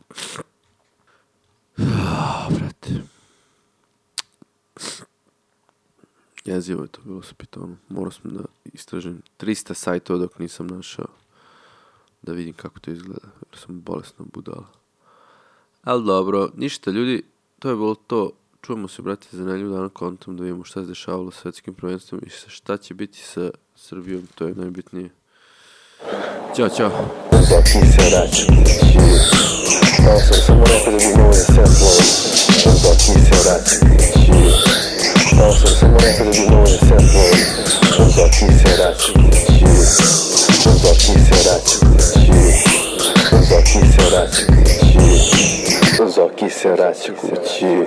brate. 2.49 3.01
Jezivo 6.61 6.83
je 6.83 6.87
to 6.87 7.01
bilo 7.05 7.21
sa 7.21 7.33
pitonom. 7.37 7.77
Morao 7.89 8.11
sam 8.11 8.31
da 8.33 8.43
istražim 8.73 9.21
300 9.39 9.73
sajtova 9.73 10.19
dok 10.19 10.39
nisam 10.39 10.67
našao 10.67 11.05
da 12.21 12.33
vidim 12.33 12.53
kako 12.53 12.79
to 12.79 12.91
izgleda. 12.91 13.27
Jer 13.51 13.59
sam 13.65 13.81
bolesno 13.81 14.25
budala. 14.33 14.65
Ali 15.83 16.05
dobro, 16.05 16.49
ništa 16.55 16.91
ljudi, 16.91 17.23
to 17.59 17.69
je 17.69 17.75
bilo 17.75 17.95
to. 17.95 18.31
Čujemo 18.61 18.87
se, 18.87 19.01
brate, 19.01 19.27
za 19.31 19.45
nelju 19.45 19.69
dana 19.69 19.89
kontom 19.89 20.37
da 20.37 20.43
vidimo 20.43 20.63
šta 20.63 20.81
se 20.81 20.87
dešavalo 20.87 21.31
sa 21.31 21.41
svetskim 21.41 21.73
prvenstvom 21.73 22.21
i 22.25 22.29
šta 22.29 22.77
će 22.77 22.93
biti 22.93 23.17
sa 23.17 23.49
Srbijom, 23.75 24.27
to 24.35 24.47
je 24.47 24.55
najbitnije. 24.55 25.09
Ćao, 26.55 26.69
čao. 26.77 26.91
Zaki 27.31 27.91
se 27.91 28.09
raču 28.09 28.45
Kao 30.05 30.19
sam 30.19 30.41
samo 30.45 30.63
rekao 30.65 30.91
da 30.91 30.97
bi 30.97 31.17
mogo 31.17 31.27
da 31.27 31.33
se 31.33 31.51
upload 31.51 32.21
Zaki 32.83 33.19
se 33.25 34.70
raču 35.41 35.51
Kao 35.51 35.53
sam 35.53 35.75
samo 35.79 35.97
rekao 35.99 36.25
da 36.25 36.31
bi 36.31 36.39
mogo 36.49 36.63
da 36.63 36.67
se 36.67 36.93
upload 36.93 37.35
Zaki 38.15 38.45
se 38.59 38.77
raču 38.77 39.13
Zaki 40.83 41.05
se 41.05 41.49
raču 41.49 41.79
Zaki 43.49 43.79
se 43.91 44.09
raču 44.15 44.45
Zaki 46.15 46.49
se 46.49 46.75
raču 46.75 47.11
kući 47.21 47.85